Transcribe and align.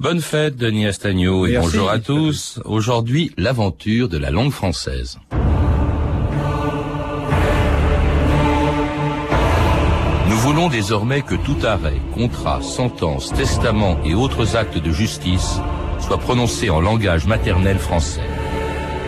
Bonne 0.00 0.20
fête, 0.20 0.56
Denis 0.56 0.86
Astagno, 0.86 1.44
et 1.46 1.58
bonjour 1.58 1.90
à 1.90 1.98
tous. 1.98 2.60
Aujourd'hui, 2.64 3.32
l'aventure 3.36 4.08
de 4.08 4.16
la 4.16 4.30
langue 4.30 4.52
française. 4.52 5.18
Nous 10.28 10.36
voulons 10.36 10.68
désormais 10.68 11.22
que 11.22 11.34
tout 11.34 11.56
arrêt, 11.64 12.00
contrat, 12.14 12.62
sentence, 12.62 13.32
testament 13.32 13.98
et 14.04 14.14
autres 14.14 14.54
actes 14.54 14.78
de 14.78 14.92
justice 14.92 15.58
soient 15.98 16.18
prononcés 16.18 16.70
en 16.70 16.80
langage 16.80 17.26
maternel 17.26 17.78
français. 17.78 18.22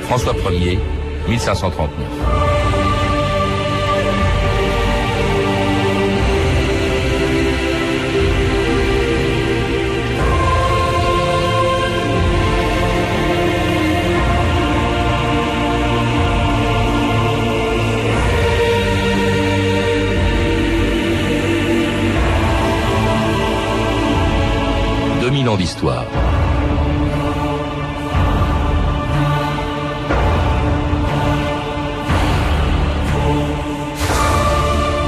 François 0.02 0.34
Ier, 0.50 0.80
1539. 1.28 2.49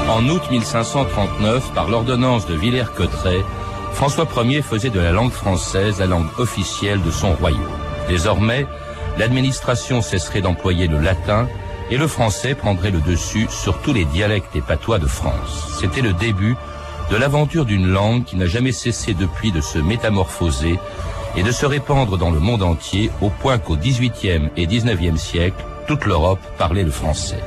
En 0.09 0.29
août 0.29 0.43
1539, 0.51 1.71
par 1.73 1.89
l'ordonnance 1.89 2.45
de 2.45 2.53
Villers-Cotterêts, 2.53 3.43
François 3.93 4.27
Ier 4.43 4.61
faisait 4.61 4.91
de 4.91 4.99
la 4.99 5.11
langue 5.11 5.31
française 5.31 5.99
la 5.99 6.05
langue 6.05 6.29
officielle 6.37 7.01
de 7.01 7.09
son 7.09 7.33
royaume. 7.33 7.61
Désormais, 8.07 8.67
l'administration 9.17 10.03
cesserait 10.03 10.41
d'employer 10.41 10.87
le 10.87 10.99
latin 10.99 11.47
et 11.89 11.97
le 11.97 12.07
français 12.07 12.53
prendrait 12.53 12.91
le 12.91 13.01
dessus 13.01 13.47
sur 13.49 13.79
tous 13.79 13.93
les 13.93 14.05
dialectes 14.05 14.55
et 14.55 14.61
patois 14.61 14.99
de 14.99 15.07
France. 15.07 15.77
C'était 15.79 16.01
le 16.01 16.13
début 16.13 16.55
de 17.09 17.15
l'aventure 17.15 17.65
d'une 17.65 17.87
langue 17.87 18.23
qui 18.23 18.35
n'a 18.35 18.45
jamais 18.45 18.71
cessé 18.71 19.13
depuis 19.13 19.51
de 19.51 19.61
se 19.61 19.77
métamorphoser 19.77 20.79
et 21.35 21.43
de 21.43 21.51
se 21.51 21.65
répandre 21.65 22.17
dans 22.17 22.31
le 22.31 22.39
monde 22.39 22.63
entier 22.63 23.11
au 23.21 23.29
point 23.29 23.57
qu'au 23.57 23.75
XVIIIe 23.75 24.49
et 24.55 24.67
XIXe 24.67 25.19
siècle, 25.19 25.63
toute 25.87 26.05
l'Europe 26.05 26.39
parlait 26.57 26.83
le 26.83 26.91
français. 26.91 27.39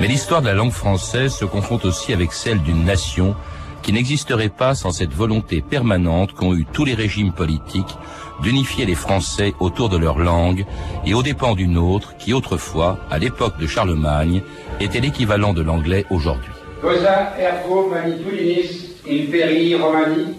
Mais 0.00 0.06
l'histoire 0.06 0.42
de 0.42 0.46
la 0.46 0.54
langue 0.54 0.72
française 0.72 1.34
se 1.34 1.44
confronte 1.44 1.84
aussi 1.84 2.12
avec 2.12 2.32
celle 2.32 2.62
d'une 2.62 2.84
nation 2.84 3.34
qui 3.82 3.92
n'existerait 3.92 4.48
pas 4.48 4.74
sans 4.74 4.90
cette 4.90 5.12
volonté 5.12 5.62
permanente 5.62 6.32
qu'ont 6.32 6.54
eu 6.54 6.66
tous 6.72 6.84
les 6.84 6.94
régimes 6.94 7.32
politiques 7.32 7.96
d'unifier 8.42 8.86
les 8.86 8.94
Français 8.94 9.54
autour 9.60 9.88
de 9.88 9.96
leur 9.96 10.18
langue 10.18 10.66
et 11.04 11.14
aux 11.14 11.22
dépens 11.22 11.54
d'une 11.54 11.78
autre 11.78 12.16
qui 12.18 12.32
autrefois, 12.32 12.98
à 13.10 13.18
l'époque 13.18 13.58
de 13.58 13.66
Charlemagne, 13.66 14.42
était 14.78 15.00
l'équivalent 15.00 15.52
de 15.52 15.62
l'anglais 15.62 16.04
aujourd'hui. 16.10 16.57
Cosa 16.80 17.34
ergo 17.38 17.88
manitulinis 17.90 19.02
imperii 19.04 19.74
Romani, 19.74 20.34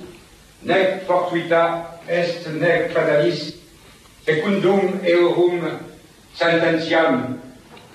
nec 0.64 1.06
fortuita 1.08 2.00
est 2.08 2.48
nec 2.60 2.94
fatalis, 2.94 3.54
secundum 4.26 5.00
eorum 5.04 5.60
sententiam 6.36 7.38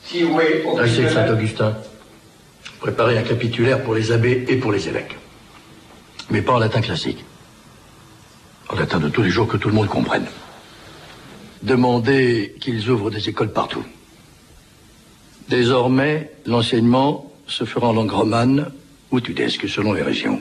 sive 0.05 0.79
Assez 0.79 1.09
Saint-Augustin. 1.09 1.75
Préparez 2.81 3.17
un 3.17 3.23
capitulaire 3.23 3.83
pour 3.83 3.95
les 3.95 4.13
abbés 4.13 4.45
et 4.49 4.57
pour 4.57 4.73
les 4.73 4.89
évêques. 4.89 5.17
Mais 6.31 6.43
pas 6.43 6.53
en 6.53 6.59
latin 6.59 6.83
classique. 6.83 7.25
En 8.69 8.77
latin 8.77 8.99
de 8.99 9.09
tous 9.09 9.23
les 9.23 9.31
jours 9.31 9.49
que 9.49 9.57
tout 9.57 9.69
le 9.69 9.75
monde 9.75 9.89
comprenne. 9.89 10.27
Demandez 11.63 12.55
qu'ils 12.61 12.91
ouvrent 12.91 13.11
des 13.11 13.27
écoles 13.27 13.53
partout. 13.53 13.85
Désormais, 15.49 16.31
l'enseignement 16.45 17.34
se 17.47 17.65
fera 17.65 17.89
en 17.89 17.93
langue 17.93 18.11
romane 18.11 18.71
ou 19.11 19.21
tudesque 19.21 19.69
selon 19.69 19.93
les 19.93 20.03
régions. 20.03 20.41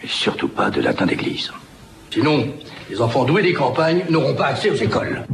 Mais 0.00 0.08
surtout 0.08 0.48
pas 0.48 0.70
de 0.70 0.80
latin 0.80 1.06
d'église. 1.06 1.50
Sinon, 2.10 2.46
les 2.88 3.00
enfants 3.00 3.24
doués 3.24 3.42
des 3.42 3.52
campagnes 3.52 4.04
n'auront 4.08 4.34
pas 4.34 4.46
accès 4.46 4.70
aux 4.70 4.76
écoles. 4.76 5.24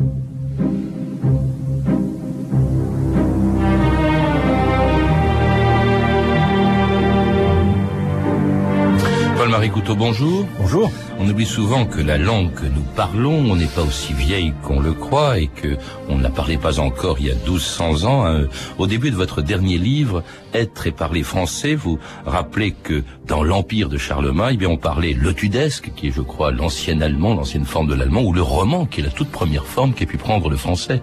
Couteau, 9.68 9.94
bonjour. 9.94 10.46
Bonjour. 10.58 10.90
On 11.18 11.28
oublie 11.28 11.44
souvent 11.44 11.84
que 11.84 12.00
la 12.00 12.16
langue 12.16 12.52
que 12.54 12.64
nous 12.64 12.82
parlons 12.96 13.54
n'est 13.54 13.66
pas 13.66 13.82
aussi 13.82 14.14
vieille 14.14 14.54
qu'on 14.62 14.80
le 14.80 14.94
croit 14.94 15.38
et 15.38 15.48
que 15.48 15.76
on 16.08 16.16
ne 16.16 16.22
la 16.22 16.30
parlait 16.30 16.56
pas 16.56 16.80
encore 16.80 17.18
il 17.20 17.26
y 17.26 17.30
a 17.30 17.34
1200 17.34 18.04
ans. 18.04 18.24
Hein. 18.24 18.46
Au 18.78 18.86
début 18.86 19.10
de 19.10 19.16
votre 19.16 19.42
dernier 19.42 19.76
livre, 19.76 20.24
Être 20.54 20.86
et 20.86 20.92
parler 20.92 21.22
français, 21.22 21.74
vous 21.74 21.98
rappelez 22.26 22.72
que 22.72 23.04
dans 23.26 23.44
l'empire 23.44 23.88
de 23.88 23.98
Charlemagne, 23.98 24.54
eh 24.54 24.56
bien 24.56 24.68
on 24.68 24.76
parlait 24.78 25.12
le 25.12 25.34
tudesque, 25.34 25.92
qui 25.94 26.08
est 26.08 26.12
je 26.12 26.22
crois 26.22 26.50
l'ancien 26.50 27.00
allemand, 27.00 27.34
l'ancienne 27.34 27.66
forme 27.66 27.86
de 27.86 27.94
l'allemand, 27.94 28.22
ou 28.22 28.32
le 28.32 28.42
roman, 28.42 28.86
qui 28.86 29.00
est 29.00 29.04
la 29.04 29.10
toute 29.10 29.30
première 29.30 29.66
forme 29.66 29.92
qui 29.92 30.04
a 30.04 30.06
pu 30.06 30.16
prendre 30.16 30.48
le 30.48 30.56
français. 30.56 31.02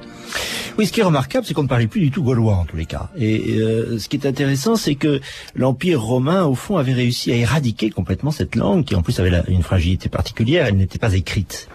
Oui, 0.77 0.85
ce 0.85 0.91
qui 0.91 0.99
est 0.99 1.03
remarquable, 1.03 1.45
c'est 1.45 1.53
qu'on 1.53 1.63
ne 1.63 1.67
parlait 1.67 1.87
plus 1.87 2.01
du 2.01 2.11
tout 2.11 2.23
gaulois 2.23 2.55
en 2.55 2.65
tous 2.65 2.77
les 2.77 2.85
cas. 2.85 3.09
Et 3.17 3.57
euh, 3.57 3.97
ce 3.97 4.07
qui 4.09 4.17
est 4.17 4.27
intéressant, 4.27 4.75
c'est 4.75 4.95
que 4.95 5.21
l'empire 5.55 6.01
romain, 6.01 6.45
au 6.45 6.53
fond, 6.53 6.77
avait 6.77 6.93
réussi 6.93 7.31
à 7.31 7.35
éradiquer 7.35 7.89
complètement 7.89 8.31
cette 8.31 8.55
langue, 8.55 8.85
qui 8.85 8.95
en 8.95 9.01
plus 9.01 9.19
avait 9.19 9.41
une 9.47 9.63
fragilité 9.63 10.07
particulière, 10.07 10.67
elle 10.67 10.77
n'était 10.77 10.99
pas 10.99 11.13
écrite. 11.13 11.69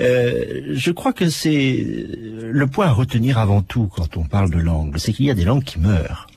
Euh, 0.00 0.62
je 0.72 0.90
crois 0.92 1.12
que 1.12 1.28
c'est 1.28 1.84
le 2.50 2.66
point 2.66 2.86
à 2.86 2.92
retenir 2.92 3.38
avant 3.38 3.62
tout 3.62 3.90
quand 3.94 4.16
on 4.16 4.24
parle 4.24 4.50
de 4.50 4.58
langue, 4.58 4.96
c'est 4.98 5.12
qu'il 5.12 5.26
y 5.26 5.30
a 5.30 5.34
des 5.34 5.44
langues 5.44 5.64
qui 5.64 5.78
meurent. 5.80 6.28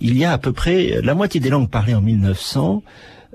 Il 0.00 0.16
y 0.16 0.24
a 0.24 0.32
à 0.32 0.38
peu 0.38 0.52
près 0.52 1.00
la 1.02 1.14
moitié 1.14 1.40
des 1.40 1.50
langues 1.50 1.70
parlées 1.70 1.94
en 1.94 2.02
1900 2.02 2.82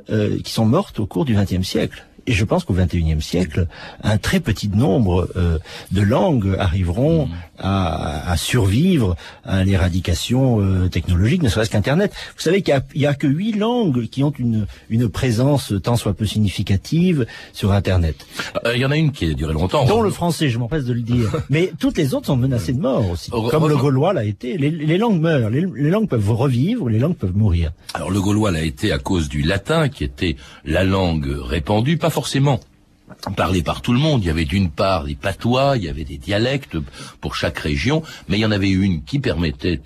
euh, 0.09 0.39
qui 0.43 0.51
sont 0.51 0.65
mortes 0.65 0.99
au 0.99 1.05
cours 1.05 1.25
du 1.25 1.35
XXe 1.35 1.61
siècle. 1.61 2.05
Et 2.29 2.33
je 2.33 2.45
pense 2.45 2.63
qu'au 2.63 2.73
XXIe 2.73 3.19
siècle, 3.23 3.65
un 4.03 4.19
très 4.19 4.39
petit 4.39 4.69
nombre 4.69 5.27
euh, 5.35 5.57
de 5.91 6.03
langues 6.03 6.55
arriveront 6.59 7.25
mmh. 7.25 7.31
à, 7.57 8.31
à, 8.31 8.37
survivre 8.37 9.15
à 9.43 9.63
l'éradication 9.63 10.61
euh, 10.61 10.89
technologique, 10.89 11.41
ne 11.41 11.49
serait-ce 11.49 11.71
qu'Internet. 11.71 12.13
Vous 12.35 12.43
savez 12.43 12.61
qu'il 12.61 12.79
n'y 12.95 13.07
a, 13.07 13.09
a, 13.09 13.13
que 13.15 13.25
huit 13.25 13.53
langues 13.53 14.07
qui 14.09 14.23
ont 14.23 14.29
une, 14.37 14.67
une 14.91 15.09
présence 15.09 15.73
tant 15.81 15.95
soit 15.95 16.13
peu 16.13 16.27
significative 16.27 17.25
sur 17.51 17.71
Internet. 17.71 18.27
Euh, 18.63 18.75
il 18.75 18.81
y 18.81 18.85
en 18.85 18.91
a 18.91 18.97
une 18.97 19.11
qui 19.11 19.25
a 19.25 19.33
duré 19.33 19.53
longtemps. 19.53 19.85
Dont 19.85 20.03
le 20.03 20.11
français, 20.11 20.49
je 20.49 20.59
m'empresse 20.59 20.85
de 20.85 20.93
le 20.93 21.01
dire. 21.01 21.31
Mais 21.49 21.71
toutes 21.79 21.97
les 21.97 22.13
autres 22.13 22.27
sont 22.27 22.37
menacées 22.37 22.73
de 22.73 22.79
mort 22.79 23.09
aussi, 23.09 23.31
comme 23.31 23.67
le 23.67 23.75
gaulois 23.75 24.13
l'a 24.13 24.23
été. 24.23 24.55
Les, 24.55 24.69
les, 24.69 24.97
langues 24.99 25.19
meurent, 25.19 25.49
les, 25.49 25.65
les 25.75 25.89
langues 25.89 26.07
peuvent 26.07 26.31
revivre, 26.31 26.89
les 26.89 26.99
langues 26.99 27.17
peuvent 27.17 27.35
mourir. 27.35 27.71
Alors 27.95 28.11
le 28.11 28.21
gaulois 28.21 28.51
l'a 28.51 28.61
été 28.61 28.91
à 28.91 28.99
cause 28.99 29.29
du 29.29 29.41
latin, 29.41 29.89
qui 29.89 30.03
était 30.03 30.35
la 30.63 30.83
langue 30.83 31.27
répandue, 31.27 31.97
pas 31.97 32.11
forcément 32.11 32.18
forcément 32.19 32.59
parlé 33.35 33.61
par 33.61 33.81
tout 33.81 33.93
le 33.93 33.99
monde. 33.99 34.23
Il 34.23 34.27
y 34.27 34.29
avait 34.29 34.45
d'une 34.45 34.69
part 34.69 35.05
des 35.05 35.15
patois, 35.15 35.77
il 35.77 35.83
y 35.83 35.89
avait 35.89 36.03
des 36.03 36.17
dialectes 36.17 36.77
pour 37.21 37.35
chaque 37.35 37.59
région, 37.59 38.01
mais 38.27 38.37
il 38.37 38.41
y 38.41 38.45
en 38.45 38.51
avait 38.51 38.69
une 38.69 39.03
qui 39.03 39.19
permettait 39.19 39.81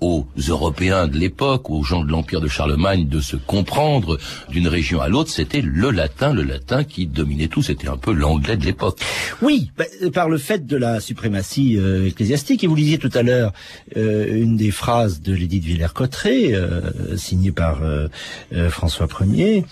aux 0.00 0.26
Européens 0.48 1.08
de 1.08 1.18
l'époque, 1.18 1.70
aux 1.70 1.82
gens 1.82 2.04
de 2.04 2.10
l'Empire 2.10 2.40
de 2.40 2.48
Charlemagne, 2.48 3.08
de 3.08 3.20
se 3.20 3.36
comprendre 3.36 4.18
d'une 4.48 4.68
région 4.68 5.00
à 5.00 5.08
l'autre. 5.08 5.30
C'était 5.30 5.62
le 5.62 5.90
latin, 5.90 6.32
le 6.32 6.42
latin 6.42 6.84
qui 6.84 7.06
dominait 7.06 7.48
tout. 7.48 7.62
C'était 7.62 7.88
un 7.88 7.96
peu 7.96 8.12
l'anglais 8.12 8.56
de 8.56 8.64
l'époque. 8.64 9.00
Oui, 9.42 9.70
bah, 9.76 9.84
par 10.12 10.28
le 10.28 10.38
fait 10.38 10.66
de 10.66 10.76
la 10.76 11.00
suprématie 11.00 11.76
euh, 11.78 12.06
ecclésiastique. 12.06 12.62
Et 12.64 12.66
vous 12.66 12.74
lisiez 12.74 12.98
tout 12.98 13.10
à 13.14 13.22
l'heure 13.22 13.52
euh, 13.96 14.34
une 14.34 14.56
des 14.56 14.70
phrases 14.70 15.20
de 15.20 15.34
l'édit 15.34 15.60
de 15.60 15.66
Villers-Cotterêts, 15.66 16.54
euh, 16.54 17.16
signée 17.16 17.52
par 17.52 17.82
euh, 17.82 18.08
euh, 18.54 18.70
François 18.70 19.08
Ier. 19.20 19.64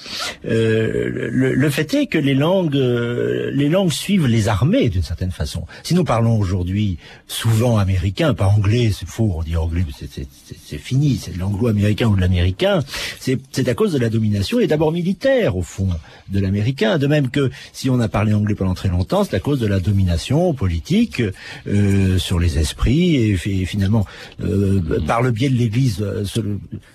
Le, 0.44 1.54
le, 1.54 1.70
fait 1.70 1.92
est 1.94 2.06
que 2.06 2.18
les 2.18 2.34
langues 2.34 2.76
les 3.52 3.68
langues 3.68 3.92
suivent 3.92 4.26
les 4.26 4.48
armées 4.48 4.88
d'une 4.88 5.02
certaine 5.02 5.30
façon. 5.30 5.66
Si 5.82 5.94
nous 5.94 6.04
parlons 6.04 6.38
aujourd'hui 6.38 6.98
souvent 7.26 7.78
américain, 7.78 8.34
pas 8.34 8.46
anglais, 8.46 8.90
c'est 8.92 9.08
faux, 9.08 9.32
on 9.36 9.42
dit 9.42 9.56
anglais, 9.56 9.84
c'est 10.66 10.78
fini, 10.78 11.18
c'est 11.20 11.32
de 11.34 11.38
l'anglo-américain 11.38 12.06
ou 12.06 12.16
de 12.16 12.20
l'américain, 12.20 12.80
c'est 13.20 13.68
à 13.68 13.74
cause 13.74 13.92
de 13.92 13.98
la 13.98 14.10
domination 14.10 14.60
et 14.60 14.66
d'abord 14.66 14.92
militaire 14.92 15.56
au 15.56 15.62
fond 15.62 15.88
de 16.28 16.40
l'américain. 16.40 16.98
De 16.98 17.06
même 17.06 17.30
que 17.30 17.50
si 17.72 17.90
on 17.90 18.00
a 18.00 18.08
parlé 18.08 18.32
anglais 18.34 18.54
pendant 18.54 18.74
très 18.74 18.88
longtemps, 18.88 19.24
c'est 19.24 19.36
à 19.36 19.40
cause 19.40 19.60
de 19.60 19.66
la 19.66 19.80
domination 19.80 20.54
politique 20.54 21.22
euh, 21.66 22.18
sur 22.18 22.38
les 22.38 22.58
esprits 22.58 23.16
et, 23.16 23.32
et 23.32 23.64
finalement 23.64 24.06
euh, 24.40 25.00
par 25.06 25.22
le 25.22 25.30
biais 25.30 25.50
de 25.50 25.56
l'Église 25.56 26.00
euh, 26.00 26.24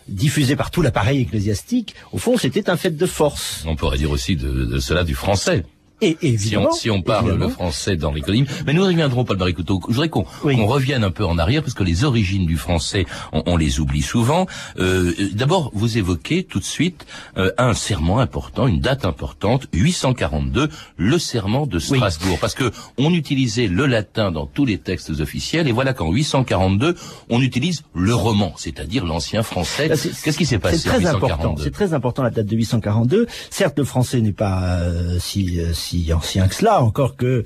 diffusée 0.07 0.55
par 0.55 0.71
tout 0.71 0.81
l'appareil 0.81 1.21
ecclésiastique. 1.21 1.95
Au 2.11 2.17
fond, 2.17 2.37
c'était 2.37 2.69
un 2.69 2.77
fait 2.77 2.95
de 2.95 3.05
force. 3.05 3.63
On 3.67 3.75
pourrait 3.75 3.97
dire 3.97 4.11
aussi 4.11 4.35
de, 4.35 4.65
de 4.65 4.79
cela 4.79 5.03
du 5.03 5.15
français. 5.15 5.63
Et, 6.01 6.17
évidemment, 6.21 6.71
si, 6.71 6.89
on, 6.89 7.01
parle 7.01 7.37
le 7.37 7.49
français 7.49 7.97
dans 7.97 8.11
l'économie. 8.11 8.47
Mais 8.65 8.73
nous 8.73 8.81
ne 8.83 8.87
reviendrons 8.87 9.25
pas, 9.25 9.35
Couteau. 9.51 9.81
Je 9.87 9.93
voudrais 9.93 10.09
qu'on 10.09 10.25
revienne 10.65 11.03
un 11.03 11.11
peu 11.11 11.25
en 11.25 11.37
arrière, 11.37 11.61
parce 11.61 11.73
que 11.73 11.83
les 11.83 12.03
origines 12.03 12.45
du 12.45 12.57
français, 12.57 13.05
on, 13.33 13.57
les 13.57 13.79
oublie 13.79 14.01
souvent. 14.01 14.47
Euh, 14.77 15.13
d'abord, 15.33 15.71
vous 15.73 15.97
évoquez 15.97 16.43
tout 16.43 16.59
de 16.59 16.65
suite 16.65 17.05
euh, 17.37 17.51
un 17.57 17.73
serment 17.73 18.19
important, 18.19 18.67
une 18.67 18.79
date 18.79 19.05
importante, 19.05 19.67
842, 19.73 20.69
le 20.97 21.19
serment 21.19 21.67
de 21.67 21.79
Strasbourg. 21.79 22.37
Parce 22.39 22.53
que 22.55 22.71
on 22.97 23.13
utilisait 23.13 23.67
le 23.67 23.85
latin 23.85 24.31
dans 24.31 24.45
tous 24.45 24.65
les 24.65 24.77
textes 24.77 25.09
officiels, 25.09 25.67
et 25.67 25.71
voilà 25.71 25.93
qu'en 25.93 26.11
842, 26.11 26.95
on 27.29 27.41
utilise 27.41 27.83
le 27.93 28.13
roman, 28.13 28.53
c'est-à-dire 28.55 29.05
l'ancien 29.05 29.43
français. 29.43 29.89
Qu'est-ce 29.89 30.37
qui 30.37 30.45
s'est 30.45 30.59
passé 30.59 30.77
C'est 30.77 30.89
très 30.89 31.05
important. 31.07 31.55
C'est 31.57 31.71
très 31.71 31.93
important 31.93 32.23
la 32.23 32.29
date 32.29 32.45
de 32.45 32.55
842. 32.55 33.27
Certes, 33.49 33.77
le 33.77 33.83
français 33.83 34.21
n'est 34.21 34.31
pas 34.31 34.79
euh, 34.79 35.17
si, 35.19 35.59
si 35.73 35.88
ancien 36.13 36.47
que 36.47 36.55
cela, 36.55 36.81
encore 36.83 37.15
que 37.15 37.43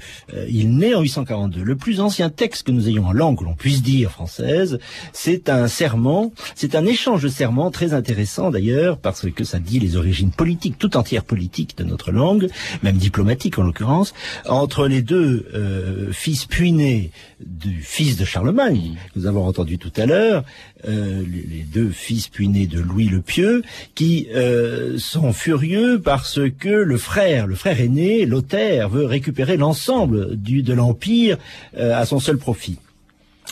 il 0.47 0.75
naît 0.75 0.95
en 0.95 1.01
842. 1.01 1.63
Le 1.63 1.75
plus 1.75 1.99
ancien 1.99 2.29
texte 2.29 2.63
que 2.63 2.71
nous 2.71 2.87
ayons 2.87 3.07
en 3.07 3.11
langue, 3.11 3.39
que 3.39 3.43
l'on 3.43 3.55
puisse 3.55 3.81
dire 3.81 4.11
française, 4.11 4.79
c'est 5.11 5.49
un 5.49 5.67
serment, 5.67 6.31
c'est 6.55 6.75
un 6.75 6.85
échange 6.85 7.23
de 7.23 7.29
serments 7.29 7.71
très 7.71 7.93
intéressant 7.93 8.51
d'ailleurs, 8.51 8.97
parce 8.97 9.29
que 9.31 9.43
ça 9.43 9.59
dit 9.59 9.79
les 9.79 9.95
origines 9.95 10.31
politiques, 10.31 10.77
tout 10.77 10.97
entières 10.97 11.23
politiques 11.23 11.77
de 11.77 11.83
notre 11.83 12.11
langue, 12.11 12.49
même 12.83 12.97
diplomatiques 12.97 13.59
en 13.59 13.63
l'occurrence, 13.63 14.13
entre 14.47 14.87
les 14.87 15.01
deux 15.01 15.47
euh, 15.53 16.11
fils 16.11 16.45
puinés 16.45 17.11
du 17.45 17.81
fils 17.81 18.17
de 18.17 18.25
Charlemagne, 18.25 18.97
que 19.13 19.19
nous 19.19 19.27
avons 19.27 19.45
entendu 19.45 19.77
tout 19.77 19.91
à 19.97 20.05
l'heure, 20.05 20.43
euh, 20.87 21.23
les, 21.27 21.63
deux 21.63 21.89
fils 21.89 22.27
puinés 22.27 22.67
de 22.67 22.79
Louis 22.79 23.07
le 23.07 23.21
Pieux, 23.21 23.63
qui 23.95 24.27
euh, 24.35 24.97
sont 24.97 25.33
furieux 25.33 25.99
parce 26.03 26.39
que 26.59 26.69
le 26.69 26.97
frère, 26.97 27.47
le 27.47 27.55
frère 27.55 27.79
aîné, 27.79 28.25
Lothaire, 28.25 28.89
veut 28.89 29.05
récupérer 29.05 29.57
l'ensemble 29.57 30.41
de 30.41 30.73
l'empire 30.73 31.37
à 31.77 32.05
son 32.05 32.19
seul 32.19 32.37
profit. 32.37 32.77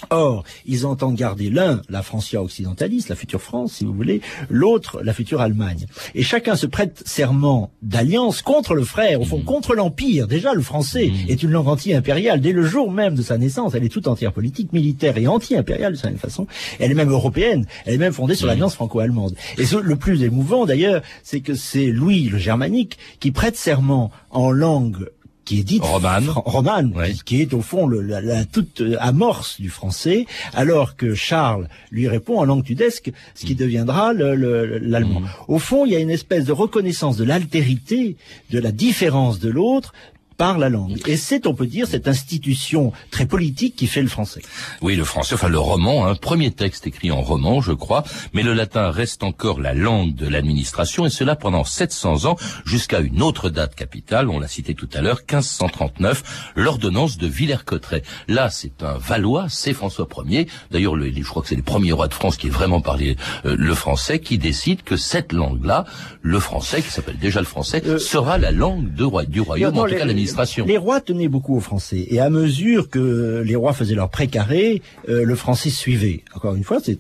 Or, 0.10 0.44
ils 0.66 0.86
entendent 0.86 1.16
garder 1.16 1.50
l'un, 1.50 1.82
la 1.90 2.02
Francia 2.02 2.42
occidentaliste, 2.42 3.10
la 3.10 3.16
future 3.16 3.42
France, 3.42 3.74
si 3.74 3.86
vous 3.86 3.94
voulez, 3.94 4.22
l'autre, 4.50 5.02
la 5.04 5.14
future 5.14 5.42
Allemagne. 5.42 5.86
Et 6.16 6.24
chacun 6.24 6.56
se 6.56 6.66
prête 6.66 7.04
serment 7.06 7.72
d'alliance 7.82 8.42
contre 8.42 8.74
le 8.74 8.84
frère, 8.84 9.22
au 9.22 9.26
fond, 9.26 9.40
mmh. 9.40 9.46
contre 9.46 9.76
l'Empire. 9.76 10.28
Déjà, 10.28 10.54
le 10.54 10.62
français 10.62 11.08
mmh. 11.08 11.30
est 11.30 11.44
une 11.44 11.52
langue 11.52 11.68
anti-impériale. 11.68 12.42
Dès 12.42 12.52
le 12.52 12.64
jour 12.64 12.92
même 12.92 13.16
de 13.16 13.22
sa 13.22 13.38
naissance, 13.38 13.74
elle 13.76 13.84
est 13.84 13.90
toute 13.90 14.08
entière 14.08 14.34
politique, 14.34 14.74
militaire 14.74 15.18
et 15.18 15.28
anti-impériale 15.28 15.96
de 15.96 16.08
même 16.08 16.18
façon. 16.18 16.48
Elle 16.80 16.92
est 16.92 16.96
même 16.96 17.12
européenne. 17.12 17.66
Elle 17.86 17.96
est 17.96 18.00
même 18.00 18.14
fondée 18.14 18.36
sur 18.36 18.48
mmh. 18.48 18.50
l'alliance 18.50 18.76
franco-allemande. 18.76 19.36
Et 19.58 19.66
ce, 19.66 19.78
le 19.78 19.96
plus 19.96 20.24
émouvant, 20.24 20.66
d'ailleurs, 20.66 21.02
c'est 21.24 21.42
que 21.42 21.54
c'est 21.54 21.88
Louis 21.88 22.30
le 22.30 22.38
Germanique 22.38 22.98
qui 23.20 23.32
prête 23.32 23.56
serment 23.56 24.12
en 24.30 24.52
langue 24.52 25.10
qui 25.52 25.60
est 25.60 25.64
dite 25.64 25.84
romane, 25.84 26.94
qui 27.26 27.42
est 27.42 27.54
au 27.54 27.62
fond 27.62 27.86
la, 27.90 28.46
toute 28.46 28.82
amorce 29.02 29.60
du 29.60 29.70
français, 29.70 30.26
alors 30.54 30.96
que 30.96 31.14
Charles 31.14 31.68
lui 31.92 32.08
répond 32.08 32.40
en 32.40 32.46
langue 32.46 32.64
tudesque, 32.64 33.12
ce 33.36 33.46
qui 33.46 33.54
mm. 33.54 33.58
deviendra 33.58 34.14
l'allemand. 34.14 35.20
Mm. 35.20 35.28
Au 35.50 35.60
fond, 35.60 35.86
il 35.86 35.92
y 35.92 35.98
a 35.98 36.00
une 36.00 36.10
espèce 36.10 36.46
de 36.46 36.54
reconnaissance 36.54 37.18
de 37.18 37.26
l'altérité, 37.26 38.16
de 38.50 38.60
la 38.60 38.72
différence 38.72 39.40
de 39.40 39.50
l'autre, 39.50 39.94
par 40.42 40.58
la 40.58 40.70
langue. 40.70 41.00
Et 41.06 41.18
c'est, 41.18 41.46
on 41.46 41.54
peut 41.54 41.68
dire, 41.68 41.86
cette 41.86 42.08
institution 42.08 42.94
très 43.12 43.28
politique 43.28 43.76
qui 43.76 43.86
fait 43.86 44.02
le 44.02 44.08
français. 44.08 44.42
Oui, 44.82 44.96
le 44.96 45.04
français, 45.04 45.36
enfin 45.36 45.50
le 45.50 45.60
roman, 45.60 46.08
un 46.08 46.16
premier 46.16 46.50
texte 46.50 46.88
écrit 46.88 47.12
en 47.12 47.22
roman, 47.22 47.62
je 47.62 47.74
crois, 47.74 48.04
mais 48.34 48.42
le 48.42 48.56
latin 48.56 48.90
reste 48.90 49.22
encore 49.22 49.60
la 49.60 49.76
langue 49.76 50.16
de 50.16 50.28
l'administration, 50.28 51.06
et 51.06 51.12
cela 51.12 51.36
pendant 51.36 51.64
700 51.64 52.26
ans, 52.26 52.38
jusqu'à 52.66 53.02
une 53.02 53.22
autre 53.22 53.52
date 53.52 53.76
capitale, 53.76 54.30
on 54.30 54.40
l'a 54.40 54.48
cité 54.48 54.74
tout 54.74 54.90
à 54.96 55.02
l'heure, 55.02 55.18
1539, 55.18 56.54
l'ordonnance 56.56 57.20
de 57.20 57.28
Villers-Cotterêts. 57.28 58.02
Là, 58.28 58.50
c'est 58.50 58.82
un 58.82 58.98
Valois, 58.98 59.46
c'est 59.48 59.74
François 59.74 60.08
Ier, 60.26 60.48
d'ailleurs, 60.72 60.96
je 61.00 61.22
crois 61.30 61.44
que 61.44 61.50
c'est 61.50 61.56
le 61.56 61.62
premier 61.62 61.92
roi 61.92 62.08
de 62.08 62.16
France 62.16 62.38
qui 62.38 62.48
est 62.48 62.50
vraiment 62.50 62.82
parlé 62.82 63.16
euh, 63.46 63.56
le 63.60 63.76
français, 63.76 64.18
qui 64.18 64.40
décide 64.40 64.82
que 64.82 64.98
cette 64.98 65.34
langue-là, 65.34 65.86
le 66.24 66.40
français, 66.40 66.82
qui 66.82 66.90
s'appelle 66.90 67.20
déjà 67.20 67.42
le 67.42 67.46
français, 67.46 67.84
euh, 67.86 68.00
sera 68.00 68.40
la 68.40 68.50
langue 68.50 68.92
de, 68.96 69.26
du 69.26 69.40
royaume, 69.40 69.78
en 69.78 69.84
tout 69.84 69.92
cas 69.92 70.04
l'administration 70.06 70.31
les 70.66 70.78
rois 70.78 71.02
tenaient 71.02 71.28
beaucoup 71.28 71.56
aux 71.56 71.62
Français. 71.62 72.06
Et 72.10 72.20
à 72.20 72.30
mesure 72.30 72.90
que 72.90 73.44
les 73.46 73.56
rois 73.56 73.74
faisaient 73.74 73.96
leur 73.96 74.10
précaré, 74.10 74.82
euh, 75.10 75.24
le 75.24 75.36
français 75.36 75.70
suivait. 75.70 76.24
Encore 76.36 76.56
une 76.56 76.64
fois, 76.64 76.80
c'est 76.84 77.00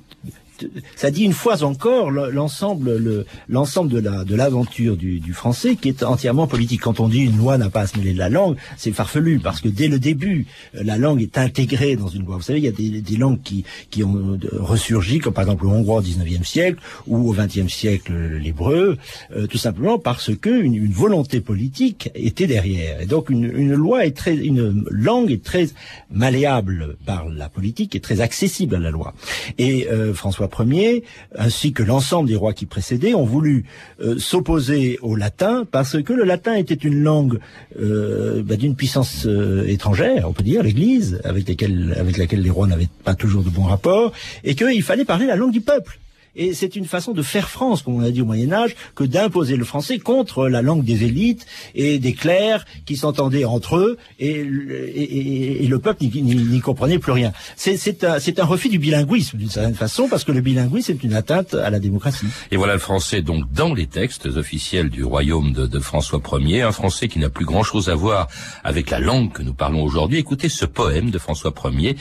ça 0.96 1.12
dit 1.12 1.24
une 1.24 1.34
fois 1.34 1.63
encore 1.63 2.12
l'ensemble 2.12 3.25
l'ensemble 3.50 3.90
de 3.90 4.00
la 4.00 4.24
de 4.24 4.36
l'aventure 4.36 4.98
du, 4.98 5.19
du, 5.19 5.34
français 5.34 5.75
qui 5.75 5.90
est 5.90 6.04
entièrement 6.04 6.48
politique. 6.48 6.81
Quand 6.81 7.00
on 7.00 7.08
dit 7.08 7.22
une 7.22 7.38
loi 7.38 7.58
n'a 7.58 7.69
pas 7.69 7.81
à 7.81 7.88
se 7.88 7.98
mêler 7.98 8.13
de 8.13 8.18
la 8.18 8.30
langue, 8.30 8.56
c'est 8.78 8.92
farfelu 8.92 9.40
parce 9.40 9.62
que 9.62 9.69
dès 9.69 9.88
le 9.88 10.00
début, 10.00 10.46
euh, 10.75 10.84
la 10.84 10.98
langue 10.98 11.22
est 11.22 11.38
intégrée 11.38 11.96
dans 11.96 12.08
une 12.08 12.25
loi. 12.25 12.38
Vous 12.38 12.44
savez, 12.44 12.60
il 12.60 12.66
y 12.66 12.68
a 12.68 12.72
des, 12.72 13.02
des 13.02 13.18
langues 13.18 13.42
qui 13.42 13.63
qui 13.90 14.04
ont 14.04 14.40
euh, 14.44 14.50
ressurgi, 14.60 15.19
comme 15.19 15.34
par 15.34 15.44
exemple 15.44 15.66
le 15.66 15.72
hongrois 15.72 16.00
au 16.00 16.02
19e 16.02 16.44
siècle 16.44 16.80
ou 17.08 17.30
au 17.30 17.36
20e 17.36 17.69
siècle 17.69 18.13
l'hébreu, 18.13 18.98
euh, 19.36 19.48
tout 19.48 19.58
simplement 19.58 20.00
parce 20.00 20.36
que 20.36 20.50
une, 20.50 20.75
une, 20.75 20.92
volonté 20.92 21.42
politique 21.42 22.10
était 22.16 22.48
derrière. 22.48 23.02
Et 23.02 23.06
donc 23.06 23.30
une, 23.30 23.46
une 23.46 23.74
loi 23.74 24.06
est 24.06 24.16
très 24.16 24.36
une 24.36 24.86
langue 24.90 25.31
est 25.31 25.44
très 25.44 25.69
malléable 26.12 26.98
par 27.06 27.30
la 27.30 27.50
politique 27.50 27.96
et 27.96 28.00
très 28.00 28.22
accessible 28.22 28.75
à 28.75 28.80
la 28.80 28.92
loi. 28.92 29.13
Et 29.58 29.88
François 30.13 30.48
Ier, 30.59 31.03
ainsi 31.38 31.74
que 31.74 31.83
l'ensemble 31.83 32.30
des 32.30 32.36
rois 32.36 32.53
qui 32.53 32.65
précédaient, 32.65 33.13
ont 33.13 33.25
voulu 33.25 33.65
euh, 34.01 34.18
s'opposer 34.19 35.00
au 35.01 35.15
latin 35.15 35.65
parce 35.69 36.01
que 36.01 36.13
le 36.13 36.24
latin 36.24 36.56
était 36.56 36.74
une 36.74 37.01
langue 37.01 37.39
euh, 37.80 38.44
bah, 38.44 38.57
d'une 38.57 38.75
puissance 38.75 39.25
euh, 39.25 39.65
étrangère, 39.68 40.27
on 40.27 40.33
peut 40.33 40.44
dire, 40.44 40.63
l'Église, 40.63 41.21
avec, 41.24 41.50
avec 41.50 42.18
laquelle 42.18 42.42
les 42.42 42.50
rois 42.50 42.68
n'avaient 42.68 42.89
pas 43.03 43.15
toujours 43.15 43.44
de 43.44 43.50
bons 43.50 43.63
rapports, 43.63 44.12
et 44.44 44.56
qu'il 44.56 44.83
fallait 44.83 45.06
parler 45.06 45.25
la 45.25 45.36
langue 45.36 45.51
du 45.51 45.62
peuple. 45.62 46.00
Et 46.36 46.54
c'est 46.54 46.75
une 46.75 46.86
façon 46.86 47.12
de 47.12 47.22
faire 47.22 47.50
France, 47.50 47.81
comme 47.81 47.95
on 47.95 48.04
a 48.04 48.12
dit 48.12 48.22
au 48.22 48.25
Moyen 48.25 48.51
Âge, 48.54 48.75
que 48.95 49.04
d'imposer 49.04 49.57
le 49.57 49.66
français 49.66 50.00
contre 50.00 50.48
la 50.48 50.62
langue 50.62 50.83
des 50.83 51.04
élites 51.04 51.45
et 51.75 52.00
des 52.00 52.13
clercs 52.13 52.66
qui 52.86 52.95
s'entendaient 52.95 53.45
entre 53.45 53.78
eux 53.78 53.98
et, 54.19 54.31
et, 54.31 55.63
et 55.63 55.68
le 55.68 55.80
peuple 55.80 56.06
n'y 56.06 56.62
comprenait 56.62 57.00
plus 57.00 57.12
rien. 57.12 57.33
C'est 57.56 58.04
un, 58.04 58.18
un, 58.18 58.45
refus 58.45 58.69
du 58.69 58.80
bilinguisme 58.80 59.38
d'une 59.38 59.50
certaine 59.50 59.75
façon, 59.75 60.07
parce 60.07 60.24
que 60.24 60.31
le 60.31 60.42
bilinguisme 60.42 60.94
est 60.94 61.04
une 61.04 61.13
atteinte 61.13 61.54
à 61.54 61.69
la 61.69 61.80
démocratie. 61.80 62.28
Et 62.51 62.57
voilà 62.57 62.74
le 62.74 62.80
français 62.80 63.22
donc 63.22 63.51
dans 63.51 63.74
les 63.74 63.88
textes 63.88 64.25
officiels 64.25 64.89
du 64.89 65.04
royaume 65.04 65.51
de, 65.54 65.68
de 65.68 65.80
François 65.80 66.22
Ier, 66.39 66.62
un 66.62 66.72
français 66.72 67.07
qui 67.07 67.19
n'a 67.19 67.30
plus 67.30 67.45
grand-chose 67.45 67.89
à 67.89 67.95
voir 67.95 68.27
avec 68.63 68.89
la 68.89 69.00
langue 69.00 69.34
que 69.34 69.44
nous 69.44 69.54
parlons 69.54 69.84
aujourd'hui. 69.84 70.18
Écoutez 70.18 70.50
ce 70.50 70.66
poème 70.66 71.12
de 71.12 71.18
François 71.18 71.54
Ier, 71.66 71.95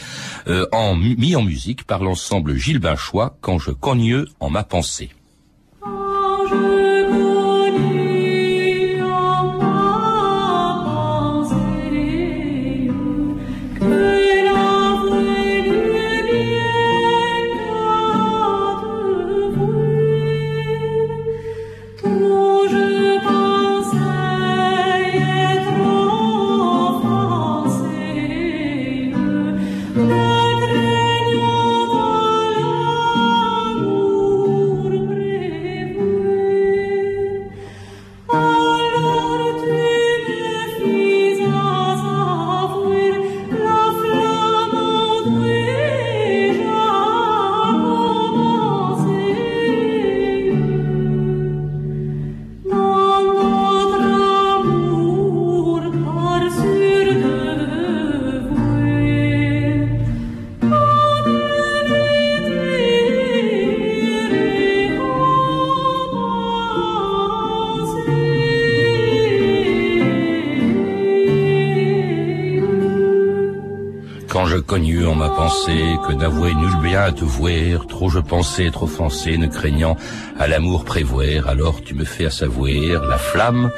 euh, 0.46 0.66
en, 0.72 0.94
mis 0.94 1.34
en 1.34 1.42
musique 1.42 1.84
par 1.84 2.02
l'ensemble 2.02 2.54
Gilles 2.56 2.78
Binchois, 2.78 3.36
Quand 3.40 3.58
je 3.58 3.70
cogne 3.72 4.19
en 4.40 4.50
ma 4.50 4.64
pensée. 4.64 5.10
Connu 74.66 75.06
en 75.06 75.14
ma 75.14 75.28
pensée, 75.28 75.96
que 76.06 76.12
n'avouait 76.12 76.54
nul 76.54 76.76
bien 76.82 77.02
à 77.02 77.12
te 77.12 77.24
voir, 77.24 77.86
trop 77.86 78.08
je 78.08 78.18
pensais 78.18 78.66
être 78.66 78.84
offensé, 78.84 79.36
ne 79.36 79.46
craignant 79.46 79.96
à 80.38 80.48
l'amour 80.48 80.84
prévoir, 80.84 81.48
alors 81.48 81.82
tu 81.82 81.94
me 81.94 82.04
fais 82.04 82.26
à 82.26 82.30
savoir 82.30 83.06
la 83.06 83.18
flamme 83.18 83.70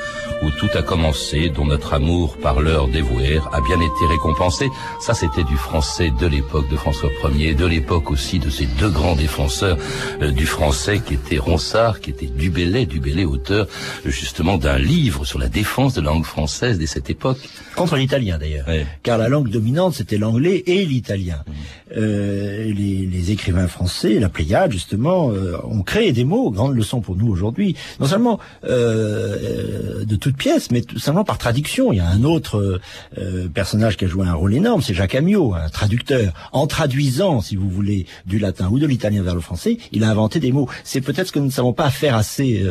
où 0.43 0.51
tout 0.51 0.69
a 0.75 0.83
commencé, 0.83 1.49
dont 1.49 1.65
notre 1.65 1.95
amour 1.95 2.37
par 2.37 2.61
l'heure 2.61 2.89
dévouée 2.89 3.41
a 3.53 3.61
bien 3.61 3.81
été 3.81 4.07
récompensé. 4.09 4.69
Ça, 5.01 5.15
c'était 5.15 5.45
du 5.45 5.57
français 5.57 6.11
de 6.11 6.27
l'époque 6.27 6.69
de 6.69 6.77
François 6.77 7.11
Ier, 7.35 7.55
de 7.55 7.67
l'époque 7.67 8.11
aussi 8.11 8.39
de 8.39 8.51
ces 8.51 8.67
deux 8.67 8.91
grands 8.91 9.17
défenseurs 9.17 9.79
euh, 10.21 10.31
du 10.31 10.47
français 10.47 11.01
qui 11.01 11.15
étaient 11.15 11.39
Ronsard, 11.39 12.01
qui 12.01 12.11
était 12.11 12.27
Dubélé, 12.27 12.87
Dubélé 12.87 13.25
auteur 13.25 13.67
justement 14.05 14.59
d'un 14.59 14.79
livre 14.79 15.25
sur 15.25 15.39
la 15.39 15.49
défense 15.49 15.95
de 15.95 16.01
la 16.01 16.11
langue 16.11 16.25
française 16.25 16.79
dès 16.79 16.87
cette 16.87 17.11
époque. 17.11 17.39
Contre 17.77 17.97
l'italien 17.97 18.39
d'ailleurs, 18.39 18.67
car 19.03 19.19
la 19.19 19.29
langue 19.29 19.49
dominante 19.49 19.95
c'était 19.95 20.19
l'anglais 20.19 20.63
et 20.67 20.85
l'italien. 20.85 21.43
Mmh. 21.47 21.53
Euh, 21.97 22.65
les, 22.73 23.07
les, 23.07 23.31
écrivains 23.31 23.69
français, 23.69 24.19
la 24.19 24.29
Pléiade 24.29 24.73
justement, 24.73 25.31
euh, 25.31 25.57
ont 25.65 25.83
créé 25.83 26.13
des 26.13 26.25
mots, 26.25 26.51
grande 26.51 26.75
leçon 26.75 27.01
pour 27.01 27.17
nous 27.17 27.29
aujourd'hui, 27.29 27.77
non 28.01 28.07
seulement 28.07 28.41
euh, 28.65 30.05
de 30.05 30.17
toutes 30.17 30.37
pièces, 30.37 30.71
mais 30.71 30.83
tout 30.83 30.99
simplement 30.99 31.25
par 31.25 31.39
traduction. 31.39 31.93
Il 31.93 31.97
y 31.97 32.01
a 32.01 32.09
un 32.09 32.25
autre 32.25 32.81
euh, 33.19 33.49
personnage 33.49 33.97
qui 33.97 34.05
a 34.05 34.09
joué 34.09 34.27
un 34.27 34.35
rôle 34.35 34.55
énorme, 34.55 34.83
c'est 34.83 34.95
Jacques 34.95 35.15
Amiot, 35.15 35.55
un 35.55 35.69
traducteur. 35.69 36.33
En 36.53 36.67
traduisant, 36.67 37.41
si 37.41 37.57
vous 37.57 37.69
voulez, 37.69 38.07
du 38.27 38.39
latin 38.39 38.69
ou 38.71 38.79
de 38.79 38.87
l'italien 38.87 39.23
vers 39.23 39.35
le 39.35 39.41
français, 39.41 39.79
il 39.93 40.05
a 40.05 40.11
inventé 40.11 40.41
des 40.41 40.53
mots. 40.53 40.69
C'est 40.85 41.01
peut-être 41.01 41.29
ce 41.29 41.33
que 41.33 41.39
nous 41.39 41.47
ne 41.47 41.51
savons 41.51 41.73
pas 41.73 41.91
faire 41.91 42.17
assez 42.17 42.65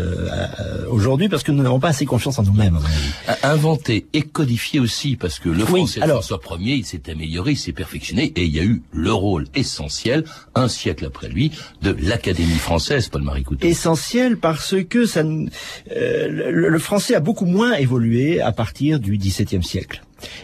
aujourd'hui 0.89 1.29
parce 1.29 1.43
que 1.43 1.51
nous 1.51 1.63
n'avons 1.63 1.79
pas 1.79 1.89
assez 1.89 2.05
confiance 2.05 2.39
en 2.39 2.43
nous-mêmes. 2.43 2.79
Inventé 3.43 4.05
et 4.13 4.21
codifié 4.21 4.79
aussi, 4.79 5.15
parce 5.15 5.39
que 5.39 5.49
le 5.49 5.65
français 5.65 6.01
alors, 6.01 6.23
François 6.23 6.57
Ier, 6.59 6.75
il 6.75 6.85
s'est 6.85 7.09
amélioré, 7.09 7.51
il 7.51 7.57
s'est 7.57 7.71
perfectionné, 7.71 8.31
et 8.35 8.45
il 8.45 8.55
y 8.55 8.59
a 8.59 8.63
eu 8.63 8.81
le 8.91 9.10
rôle 9.13 9.45
essentiel, 9.55 10.23
un 10.55 10.67
siècle 10.67 11.05
après 11.05 11.29
lui, 11.29 11.51
de 11.81 11.95
l'Académie 12.01 12.59
française, 12.59 13.09
Paul-Marie 13.09 13.43
Couteau. 13.43 13.67
Essentiel 13.67 14.37
parce 14.37 14.75
que 14.83 15.05
euh, 15.17 15.47
le, 16.29 16.69
le 16.69 16.79
français 16.79 17.15
a 17.15 17.19
beaucoup 17.19 17.45
moins 17.45 17.73
évolué 17.73 18.41
à 18.41 18.51
partir 18.51 18.99
du 18.99 19.17
XVIIe 19.17 19.63
siècle. 19.63 20.01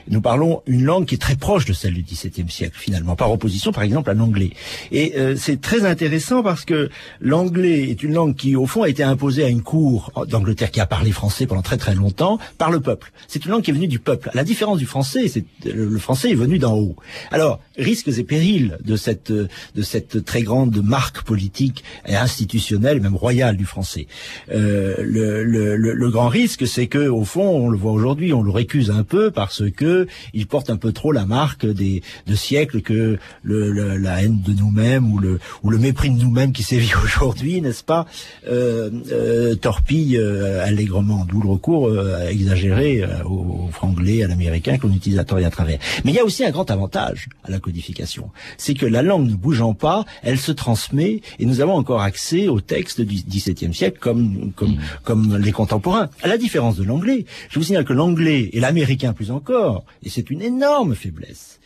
Nous 0.10 0.22
parlons 0.22 0.62
une 0.66 0.84
langue 0.84 1.06
qui 1.06 1.16
est 1.16 1.20
très 1.20 1.36
proche 1.36 1.66
de 1.66 1.74
celle 1.74 1.94
du 1.94 2.04
XVIIe 2.04 2.50
siècle, 2.50 2.78
finalement, 2.78 3.16
par 3.16 3.32
opposition, 3.32 3.72
par 3.72 3.84
exemple, 3.84 4.10
à 4.10 4.14
l'anglais. 4.14 4.52
Et 4.92 5.14
euh, 5.18 5.36
c'est 5.38 5.62
très 5.62 5.86
intéressant 5.86 6.44
parce 6.44 6.66
que 6.66 6.90
l'anglais 7.22 7.90
est 7.90 8.04
une 8.04 8.14
langue 8.14 8.36
qui, 8.36 8.56
au 8.56 8.66
fond, 8.66 8.84
a 8.84 8.90
été 8.90 9.04
imposée 9.04 9.44
à 9.44 9.50
une 9.50 9.62
cour 9.62 10.12
d'Angleterre 10.28 10.72
qui 10.72 10.80
a 10.80 10.86
parlé 10.86 11.12
français 11.12 11.48
pendant 11.48 11.62
très 11.62 11.78
très 11.78 11.96
longtemps 11.96 12.40
par 12.58 12.72
le 12.72 12.80
peuple. 12.80 13.12
C'est 13.28 13.46
une 13.46 13.52
langue 13.52 13.64
qui 13.64 13.72
est 13.72 13.74
venue 13.74 13.88
du 13.88 14.00
peuple. 14.00 14.30
La 14.34 14.44
différence 14.44 14.78
du 14.78 14.86
français, 14.86 15.28
c'est 15.28 15.46
le 15.66 15.98
français 15.98 16.32
est 16.32 16.36
venu 16.36 16.60
d'en 16.60 16.76
haut. 16.76 16.96
Alors, 17.32 17.60
risques 17.78 18.08
et 18.08 18.24
périls 18.24 18.78
de 18.84 18.96
cette 18.96 19.32
de 19.32 19.82
cette 19.82 20.26
très 20.26 20.44
grande 20.44 20.82
marque 20.84 21.24
politique 21.24 21.84
et 22.08 22.16
institutionnelle, 22.16 23.02
même 23.02 23.16
royale 23.16 23.58
du 23.58 23.66
français. 23.66 24.08
Euh, 24.52 24.96
le, 25.00 25.44
le, 25.44 25.76
le, 25.76 26.10
grand 26.10 26.30
risque, 26.30 26.68
c'est 26.68 26.88
que, 26.88 27.08
au 27.08 27.24
fond, 27.24 27.48
on 27.48 27.70
le 27.70 27.78
voit 27.78 27.92
aujourd'hui, 27.92 28.34
on 28.34 28.42
le 28.42 28.52
récuse 28.52 28.92
un 28.92 29.04
peu 29.04 29.32
parce 29.32 29.67
que 29.72 30.08
il 30.34 30.48
porte 30.48 30.70
un 30.70 30.78
peu 30.78 30.92
trop 30.92 31.12
la 31.12 31.26
marque 31.26 31.66
des 31.66 32.02
de 32.26 32.36
siècles 32.36 32.82
que 32.82 33.18
le, 33.44 33.98
la 33.98 34.24
haine 34.24 34.42
de 34.42 34.54
nous-mêmes 34.54 35.12
ou 35.12 35.20
le 35.20 35.40
ou 35.64 35.70
le 35.70 35.78
mépris 35.78 36.10
de 36.10 36.22
nous-mêmes 36.22 36.52
qui 36.52 36.64
sévit 36.64 36.92
aujourd'hui, 37.04 37.62
n'est-ce 37.62 37.84
pas, 37.84 38.06
euh, 38.48 38.90
euh, 39.12 39.56
torpille 39.56 40.18
euh, 40.18 40.66
allègrement, 40.66 41.26
d'où 41.28 41.42
le 41.42 41.50
recours 41.50 41.88
euh, 41.88 42.28
exagéré 42.30 43.04
au, 43.26 43.70
franglais, 43.72 44.24
à 44.24 44.28
l'américain 44.28 44.78
qu'on 44.78 44.92
utilise 44.92 45.20
à 45.20 45.24
tort 45.24 45.40
et 45.40 45.46
à 45.46 45.50
travers. 45.50 45.80
Mais 46.04 46.12
il 46.12 46.16
y 46.16 46.20
a 46.20 46.24
aussi 46.24 46.44
un 46.46 46.52
grand 46.52 46.70
avantage 46.72 47.30
à 47.44 47.52
la 47.52 47.60
codification, 47.60 48.30
c'est 48.58 48.74
que 48.74 48.86
la 48.86 49.02
langue 49.02 49.30
ne 49.30 49.36
bougeant 49.36 49.74
pas, 49.74 50.06
elle 50.24 50.38
se 50.38 50.52
transmet 50.52 51.22
et 51.40 51.46
nous 51.46 51.62
avons 51.62 51.74
encore 51.74 52.02
accès 52.02 52.48
aux 52.48 52.62
textes 52.62 53.02
du 53.02 53.24
XVIIe 53.24 53.74
siècle 53.74 53.98
comme 54.00 54.52
comme 54.56 54.72
mmh. 54.72 54.80
comme 55.04 55.38
les 55.38 55.52
contemporains. 55.52 56.10
À 56.22 56.28
la 56.28 56.38
différence 56.38 56.78
de 56.78 56.84
l'anglais, 56.84 57.26
je 57.50 57.60
vous 57.60 57.66
signale 57.66 57.86
que 57.86 57.94
l'anglais 57.94 58.50
et 58.54 58.60
l'américain 58.60 59.14
plus 59.14 59.32
encore 59.32 59.57
et 60.04 60.10
c'est 60.10 60.30
une 60.30 60.42
énorme 60.42 60.96
faiblesse, 60.96 61.60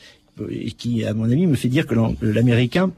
et 0.49 0.71
qui, 0.71 1.05
à 1.05 1.13
mon 1.13 1.25
avis, 1.25 1.45
me 1.45 1.55
fait 1.55 1.69
dire 1.69 1.85
que 1.85 1.95
l'américain 2.21 2.91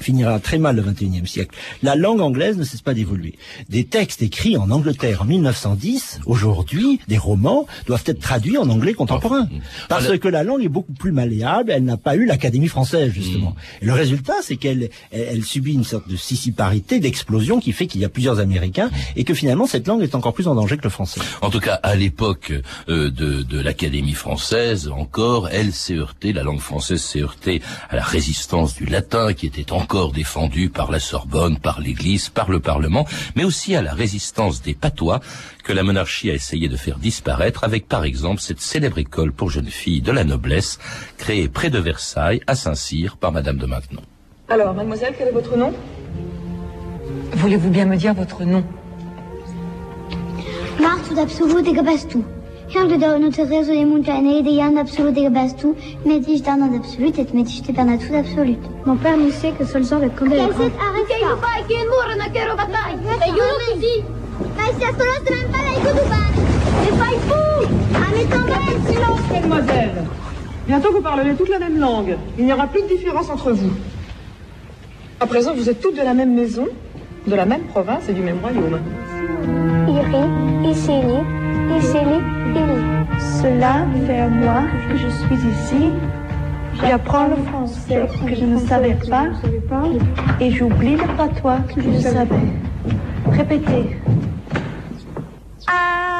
finira 0.00 0.38
très 0.40 0.58
mal 0.58 0.76
le 0.76 0.82
21e 0.82 1.26
siècle. 1.26 1.56
La 1.82 1.94
langue 1.94 2.20
anglaise 2.20 2.56
ne 2.56 2.64
cesse 2.64 2.82
pas 2.82 2.94
d'évoluer. 2.94 3.34
Des 3.68 3.84
textes 3.84 4.22
écrits 4.22 4.56
en 4.56 4.70
Angleterre 4.70 5.22
en 5.22 5.24
1910, 5.24 6.20
aujourd'hui, 6.26 7.00
des 7.08 7.18
romans, 7.18 7.66
doivent 7.86 8.04
être 8.06 8.20
traduits 8.20 8.58
en 8.58 8.68
anglais 8.68 8.94
contemporain. 8.94 9.48
Parce 9.88 10.18
que 10.18 10.28
la 10.28 10.42
langue 10.42 10.64
est 10.64 10.68
beaucoup 10.68 10.92
plus 10.92 11.12
malléable, 11.12 11.70
elle 11.70 11.84
n'a 11.84 11.96
pas 11.96 12.16
eu 12.16 12.26
l'Académie 12.26 12.68
française, 12.68 13.12
justement. 13.12 13.54
Et 13.82 13.86
le 13.86 13.92
résultat, 13.92 14.34
c'est 14.42 14.56
qu'elle 14.56 14.90
elle, 15.10 15.44
subit 15.44 15.74
une 15.74 15.84
sorte 15.84 16.08
de 16.08 16.16
sissiparité, 16.16 17.00
d'explosion 17.00 17.60
qui 17.60 17.72
fait 17.72 17.86
qu'il 17.86 18.00
y 18.00 18.04
a 18.04 18.08
plusieurs 18.08 18.40
Américains 18.40 18.90
et 19.16 19.24
que 19.24 19.34
finalement 19.34 19.66
cette 19.66 19.86
langue 19.86 20.02
est 20.02 20.14
encore 20.14 20.34
plus 20.34 20.48
en 20.48 20.54
danger 20.54 20.76
que 20.76 20.84
le 20.84 20.90
français. 20.90 21.20
En 21.42 21.50
tout 21.50 21.60
cas, 21.60 21.74
à 21.74 21.94
l'époque 21.94 22.52
euh, 22.88 23.10
de, 23.10 23.42
de 23.42 23.60
l'Académie 23.60 24.14
française, 24.14 24.88
encore, 24.88 25.48
elle 25.48 25.72
s'est 25.72 25.96
heurtée, 25.96 26.32
la 26.32 26.42
langue 26.42 26.60
française 26.60 27.02
s'est 27.02 27.20
heurtée 27.20 27.62
à 27.88 27.96
la 27.96 28.02
résistance 28.02 28.74
du 28.74 28.86
latin 28.86 29.32
qui 29.32 29.46
était 29.46 29.72
en 29.72 29.84
encore 29.90 30.12
défendu 30.12 30.68
par 30.68 30.92
la 30.92 31.00
Sorbonne, 31.00 31.58
par 31.58 31.80
l'Église, 31.80 32.28
par 32.28 32.48
le 32.48 32.60
Parlement, 32.60 33.06
mais 33.34 33.42
aussi 33.42 33.74
à 33.74 33.82
la 33.82 33.92
résistance 33.92 34.62
des 34.62 34.72
patois 34.72 35.18
que 35.64 35.72
la 35.72 35.82
monarchie 35.82 36.30
a 36.30 36.34
essayé 36.34 36.68
de 36.68 36.76
faire 36.76 36.96
disparaître 36.96 37.64
avec 37.64 37.88
par 37.88 38.04
exemple 38.04 38.40
cette 38.40 38.60
célèbre 38.60 38.98
école 38.98 39.32
pour 39.32 39.50
jeunes 39.50 39.66
filles 39.66 40.00
de 40.00 40.12
la 40.12 40.22
noblesse 40.22 40.78
créée 41.18 41.48
près 41.48 41.70
de 41.70 41.80
Versailles 41.80 42.40
à 42.46 42.54
Saint-Cyr 42.54 43.16
par 43.16 43.32
Madame 43.32 43.56
de 43.56 43.66
Maintenon. 43.66 44.02
Alors, 44.48 44.74
mademoiselle, 44.74 45.12
quel 45.18 45.26
est 45.26 45.32
votre 45.32 45.56
nom? 45.56 45.74
Voulez-vous 47.32 47.70
bien 47.70 47.86
me 47.86 47.96
dire 47.96 48.14
votre 48.14 48.44
nom? 48.44 48.62
Marthe 50.80 51.12
d'Absolu 51.16 51.64
Gabastou. 51.64 52.24
Quand 52.72 52.86
de 52.86 53.18
noterezo 53.18 53.72
e 53.72 53.84
muntanei 53.84 54.42
de 54.42 54.50
yan 54.50 54.76
absolute 54.76 55.22
gabastu, 55.22 55.74
medici 56.04 56.40
d'un 56.40 56.62
absolute 56.62 57.18
et 57.18 57.26
medici 57.34 57.62
d'un 57.62 57.96
tout 57.98 58.14
absolute. 58.14 58.64
Mon 58.86 58.96
père 58.96 59.16
nous 59.16 59.32
sait 59.32 59.50
que 59.58 59.64
Solzor 59.64 60.04
est 60.04 60.16
condamné. 60.16 60.36
Qu'est-ce 60.36 60.56
que 60.56 60.78
arrête 60.78 61.08
pas 61.20 61.36
pas 61.42 61.62
che 61.66 61.78
muro 61.90 62.14
che 62.32 62.44
roba 62.48 62.66
dai. 62.66 62.94
E 63.26 63.30
io 63.30 63.44
non 63.60 63.80
si. 63.80 64.04
Ma 64.56 64.66
si 64.72 64.86
solo 64.98 65.14
stramba 65.24 65.58
la 65.66 65.72
iko 65.78 65.90
duban. 65.98 66.30
Et 66.86 66.94
fai 67.00 67.16
fou. 67.26 67.58
A 67.96 68.08
mettre 68.14 68.40
silence. 68.86 69.20
Mademoiselle, 69.32 70.04
bientôt 70.68 70.92
vous 70.92 71.02
parlerez 71.02 71.34
toute 71.34 71.48
la 71.48 71.58
même 71.58 71.78
langue. 71.78 72.16
Il 72.38 72.44
n'y 72.44 72.52
aura 72.52 72.68
plus 72.68 72.82
de 72.82 72.88
différence 72.88 73.30
entre 73.30 73.50
vous. 73.50 73.72
À 75.18 75.26
présent, 75.26 75.54
vous 75.54 75.68
êtes 75.68 75.80
toutes 75.80 75.96
de 75.96 76.02
la 76.02 76.14
même 76.14 76.34
maison, 76.34 76.68
de 77.26 77.34
la 77.34 77.46
même 77.46 77.62
province 77.62 78.08
et 78.08 78.12
du 78.12 78.22
même 78.22 78.38
royaume. 78.40 78.78
Iri, 79.88 81.39
Cela 83.42 83.86
fait 84.06 84.20
un 84.20 84.28
mois 84.28 84.62
que 84.88 84.96
je 84.96 85.08
suis 85.08 85.34
ici. 85.34 85.90
J'apprends 86.74 87.28
le 87.28 87.36
français 87.44 88.06
que 88.26 88.34
je 88.34 88.44
ne 88.44 88.58
savais 88.58 88.94
pas 88.94 89.26
et 90.40 90.50
j'oublie 90.50 90.96
le 90.96 91.16
patois 91.16 91.58
que 91.74 91.80
je 91.80 91.98
savais. 92.00 92.28
Répétez. 93.30 93.96
Ah. 95.66 96.19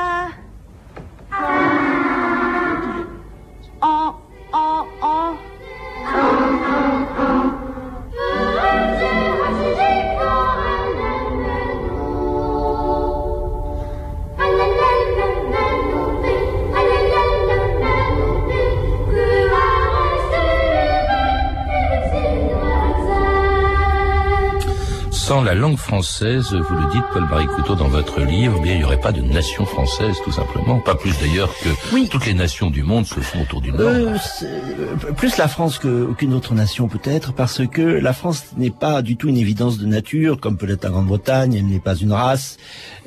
Sans 25.31 25.45
la 25.45 25.55
langue 25.55 25.77
française, 25.77 26.53
vous 26.53 26.75
le 26.75 26.91
dites, 26.91 27.05
Paul-Marie 27.13 27.47
Couteau, 27.47 27.77
dans 27.77 27.87
votre 27.87 28.21
livre, 28.21 28.57
eh 28.59 28.63
bien, 28.65 28.73
il 28.73 28.79
n'y 28.79 28.85
aurait 28.85 28.99
pas 28.99 29.13
de 29.13 29.21
nation 29.21 29.65
française, 29.65 30.17
tout 30.25 30.33
simplement. 30.33 30.81
Pas 30.81 30.97
plus 30.97 31.17
d'ailleurs 31.21 31.55
que 31.63 31.69
oui. 31.95 32.09
toutes 32.11 32.27
les 32.27 32.35
nations 32.35 32.69
du 32.69 32.83
monde 32.83 33.07
se 33.07 33.21
font 33.21 33.43
autour 33.43 33.61
d'une 33.61 33.77
langue. 33.77 34.09
Euh, 34.09 34.17
euh, 34.43 35.13
plus 35.13 35.37
la 35.37 35.47
France 35.47 35.79
qu'aucune 35.79 36.35
autre 36.35 36.55
nation, 36.55 36.89
peut-être, 36.89 37.33
parce 37.33 37.65
que 37.65 37.81
la 37.81 38.13
France 38.13 38.47
n'est 38.57 38.73
pas 38.73 39.03
du 39.03 39.17
tout 39.17 39.29
une 39.29 39.37
évidence 39.37 39.79
de 39.79 39.87
nature, 39.87 40.41
comme 40.41 40.57
peut-être 40.57 40.83
la 40.83 40.91
Grande-Bretagne, 40.91 41.55
elle 41.55 41.67
n'est 41.67 41.79
pas 41.79 41.95
une 41.95 42.13
race, 42.13 42.57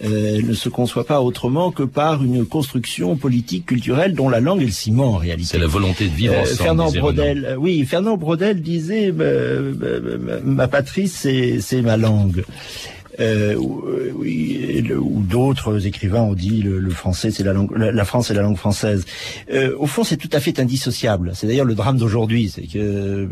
euh, 0.06 0.38
elle 0.38 0.48
ne 0.48 0.54
se 0.54 0.70
conçoit 0.70 1.04
pas 1.04 1.20
autrement 1.20 1.72
que 1.72 1.84
par 1.84 2.24
une 2.24 2.46
construction 2.46 3.18
politique, 3.18 3.66
culturelle, 3.66 4.16
dont 4.16 4.30
la 4.30 4.40
langue 4.40 4.62
est 4.62 4.68
le 4.68 4.72
ciment, 4.72 5.16
en 5.16 5.18
réalité. 5.18 5.50
C'est 5.52 5.60
la 5.60 5.68
volonté 5.68 6.08
de 6.08 6.14
vivre 6.14 6.36
ensemble. 6.40 6.56
Fernand 6.56 6.90
Brodel, 6.90 7.58
oui, 7.60 7.84
Fernand 7.84 8.16
Brodel 8.16 8.62
disait, 8.62 9.14
ma 10.46 10.70
patrie, 10.70 11.10
c'est 11.10 11.82
ma 11.82 11.98
langue. 11.98 12.13
Où, 12.14 12.32
euh, 13.20 13.54
le- 13.54 15.00
où 15.00 15.22
d'autres 15.24 15.86
écrivains 15.88 16.22
ont 16.22 16.34
dit 16.34 16.62
le, 16.62 16.80
le 16.80 16.90
français 16.92 17.32
c'est 17.32 17.44
la 17.44 17.54
langue, 17.54 17.72
la, 17.76 18.06
France 18.06 18.28
c'est 18.28 18.34
la 18.34 18.42
langue 18.42 18.58
française. 18.58 19.06
Euh, 19.52 19.76
au 19.78 19.86
fond, 19.88 20.04
c'est 20.04 20.18
tout 20.18 20.30
à 20.34 20.40
fait 20.40 20.60
indissociable. 20.60 21.32
C'est 21.36 21.48
d'ailleurs 21.48 21.66
le 21.66 21.76
drame 21.76 21.98
d'aujourd'hui, 21.98 22.50
c'est 22.54 22.64
que 22.68 22.78
euh, 22.80 23.28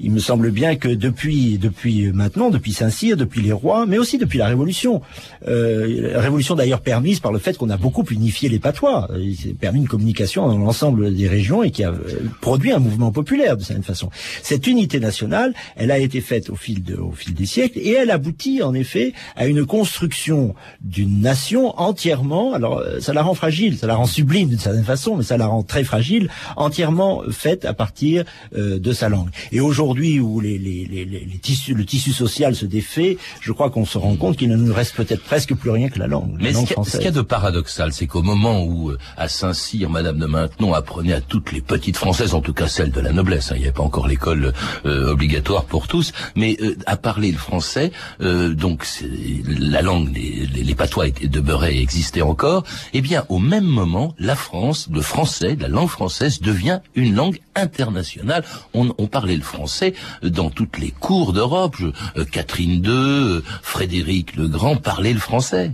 il 0.00 0.10
me 0.10 0.18
semble 0.18 0.50
bien 0.50 0.76
que 0.76 0.88
depuis 0.88 1.58
depuis 1.58 2.12
maintenant, 2.12 2.50
depuis 2.50 2.72
Saint-Cyr, 2.72 3.16
depuis 3.16 3.40
les 3.42 3.52
rois, 3.52 3.86
mais 3.86 3.98
aussi 3.98 4.18
depuis 4.18 4.38
la 4.38 4.46
Révolution, 4.46 5.00
euh, 5.48 6.12
la 6.12 6.20
Révolution 6.20 6.54
d'ailleurs 6.54 6.80
permise 6.80 7.20
par 7.20 7.32
le 7.32 7.38
fait 7.38 7.56
qu'on 7.56 7.70
a 7.70 7.76
beaucoup 7.76 8.04
unifié 8.10 8.48
les 8.48 8.58
patois, 8.58 9.08
il 9.18 9.36
s'est 9.36 9.54
permis 9.54 9.80
une 9.80 9.88
communication 9.88 10.46
dans 10.48 10.58
l'ensemble 10.58 11.14
des 11.14 11.28
régions 11.28 11.62
et 11.62 11.70
qui 11.70 11.84
a 11.84 11.90
euh, 11.90 11.98
produit 12.40 12.72
un 12.72 12.78
mouvement 12.78 13.12
populaire 13.12 13.56
de 13.56 13.62
certaine 13.62 13.82
façon. 13.84 14.10
Cette 14.42 14.66
unité 14.66 15.00
nationale, 15.00 15.52
elle 15.76 15.90
a 15.90 15.98
été 15.98 16.20
faite 16.20 16.50
au 16.50 16.56
fil 16.56 16.82
de, 16.82 16.96
au 16.96 17.12
fil 17.12 17.34
des 17.34 17.46
siècles 17.46 17.78
et 17.78 17.90
elle 17.92 18.10
aboutit 18.10 18.62
en 18.62 18.74
effet 18.74 18.93
à 19.36 19.46
une 19.46 19.64
construction 19.66 20.54
d'une 20.80 21.20
nation 21.20 21.78
entièrement. 21.80 22.52
Alors 22.54 22.78
euh, 22.78 23.00
ça 23.00 23.12
la 23.12 23.22
rend 23.22 23.34
fragile, 23.34 23.76
ça 23.78 23.86
la 23.86 23.94
rend 23.96 24.06
sublime 24.06 24.48
d'une 24.48 24.58
certaine 24.58 24.84
façon, 24.84 25.16
mais 25.16 25.22
ça 25.24 25.36
la 25.36 25.46
rend 25.46 25.62
très 25.62 25.84
fragile, 25.84 26.28
entièrement 26.56 27.22
faite 27.30 27.64
à 27.64 27.74
partir 27.74 28.24
euh, 28.56 28.78
de 28.78 28.92
sa 28.92 29.08
langue. 29.08 29.28
Et 29.52 29.60
aujourd'hui 29.60 30.20
où 30.20 30.40
les, 30.40 30.58
les, 30.58 30.84
les, 30.86 31.04
les- 31.04 31.38
tissus, 31.42 31.74
le 31.74 31.84
tissu 31.84 32.12
social 32.12 32.54
se 32.54 32.64
défait, 32.66 33.18
je 33.40 33.52
crois 33.52 33.70
qu'on 33.70 33.84
se 33.84 33.98
rend 33.98 34.16
compte 34.16 34.36
qu'il 34.36 34.48
ne 34.48 34.56
nous 34.56 34.72
reste 34.72 34.94
peut-être 34.94 35.22
presque 35.22 35.54
plus 35.54 35.70
rien 35.70 35.88
que 35.88 35.98
la 35.98 36.06
langue. 36.06 36.32
la 36.38 36.42
Mais 36.44 36.50
ce 36.52 36.54
langue 36.54 36.66
qu'il 36.66 36.76
y, 36.76 36.80
a- 36.80 36.84
ce 36.84 36.96
qu'il 36.96 37.04
y 37.04 37.08
a 37.08 37.10
de 37.10 37.20
paradoxal, 37.20 37.92
c'est 37.92 38.06
qu'au 38.06 38.22
moment 38.22 38.62
où, 38.64 38.90
euh, 38.90 38.98
à 39.16 39.28
Saint-Cyr, 39.28 39.90
Madame 39.90 40.18
de 40.18 40.26
Maintenon 40.26 40.72
apprenait 40.74 41.12
à 41.12 41.20
toutes 41.20 41.52
les 41.52 41.60
petites 41.60 41.96
Françaises, 41.96 42.34
en 42.34 42.40
tout 42.40 42.52
cas 42.54 42.68
celles 42.68 42.90
de 42.92 43.00
la 43.00 43.12
noblesse, 43.12 43.50
hein, 43.50 43.56
il 43.56 43.60
n'y 43.60 43.64
avait 43.66 43.72
pas 43.74 43.82
encore 43.82 44.06
l'école 44.08 44.52
euh, 44.86 45.12
obligatoire 45.12 45.64
pour 45.64 45.86
tous, 45.88 46.12
mais 46.36 46.56
euh, 46.62 46.76
à 46.86 46.96
parler 46.96 47.30
le 47.32 47.38
français, 47.38 47.92
euh, 48.20 48.54
donc 48.54 48.83
la 49.46 49.82
langue, 49.82 50.14
les, 50.14 50.46
les, 50.46 50.62
les 50.62 50.74
patois 50.74 51.08
étaient, 51.08 51.28
demeuraient 51.28 51.76
et 51.76 51.82
existaient 51.82 52.22
encore, 52.22 52.64
eh 52.92 53.00
bien, 53.00 53.24
au 53.28 53.38
même 53.38 53.64
moment, 53.64 54.14
la 54.18 54.36
France, 54.36 54.88
le 54.92 55.00
français, 55.00 55.56
la 55.58 55.68
langue 55.68 55.88
française 55.88 56.40
devient 56.40 56.80
une 56.94 57.14
langue 57.14 57.40
internationale. 57.54 58.44
On, 58.72 58.94
on 58.98 59.06
parlait 59.06 59.36
le 59.36 59.42
français 59.42 59.94
dans 60.22 60.50
toutes 60.50 60.78
les 60.78 60.90
cours 60.90 61.32
d'Europe. 61.32 61.76
Euh, 62.16 62.24
Catherine 62.24 62.84
II, 62.84 62.90
euh, 62.90 63.42
Frédéric 63.62 64.36
le 64.36 64.48
Grand 64.48 64.76
parlaient 64.76 65.12
le 65.12 65.20
français. 65.20 65.72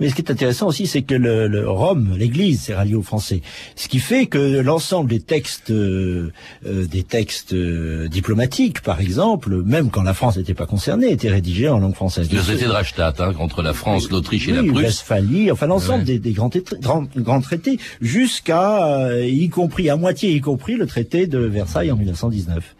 Mais 0.00 0.08
ce 0.08 0.14
qui 0.14 0.22
est 0.22 0.30
intéressant 0.30 0.66
aussi, 0.68 0.86
c'est 0.86 1.02
que 1.02 1.14
le, 1.14 1.48
le 1.48 1.68
Rome, 1.68 2.14
l'Église, 2.16 2.60
s'est 2.62 2.74
ralliée 2.74 2.94
aux 2.94 3.02
Français. 3.02 3.42
Ce 3.76 3.88
qui 3.88 3.98
fait 3.98 4.26
que 4.26 4.38
l'ensemble 4.60 5.10
des 5.10 5.20
textes, 5.20 5.70
euh, 5.70 6.32
euh, 6.66 6.86
des 6.86 7.02
textes 7.02 7.52
euh, 7.52 8.08
diplomatiques, 8.08 8.80
par 8.82 9.00
exemple, 9.00 9.62
même 9.64 9.90
quand 9.90 10.02
la 10.02 10.14
France 10.14 10.36
n'était 10.36 10.54
pas 10.54 10.66
concernée, 10.66 11.10
étaient 11.10 11.30
rédigés 11.30 11.68
en 11.68 11.78
langue 11.78 11.94
française. 11.94 12.30
Le 12.32 12.40
traité 12.40 12.64
de 12.64 12.70
Rastatt, 12.70 13.20
hein, 13.20 13.32
entre 13.38 13.62
la 13.62 13.72
France, 13.72 14.10
l'Autriche 14.10 14.48
et 14.48 14.52
la 14.52 14.62
Oui, 14.62 14.70
Prusse. 14.70 14.84
Westphalie, 14.84 15.50
enfin 15.50 15.66
l'ensemble 15.66 16.00
Ouais. 16.00 16.04
des, 16.04 16.18
des 16.18 16.32
grands, 16.32 16.48
traités- 16.50 16.76
grands, 16.80 17.04
grands 17.16 17.40
traités, 17.40 17.78
jusqu'à, 18.00 18.86
euh, 19.08 19.26
y 19.26 19.48
compris, 19.48 19.88
à 19.90 19.96
moitié 19.96 20.32
y 20.32 20.40
compris, 20.40 20.74
le 20.76 20.86
traité 20.86 21.26
de 21.26 21.38
Versailles 21.38 21.90
en 21.92 21.96
1919. 21.96 22.74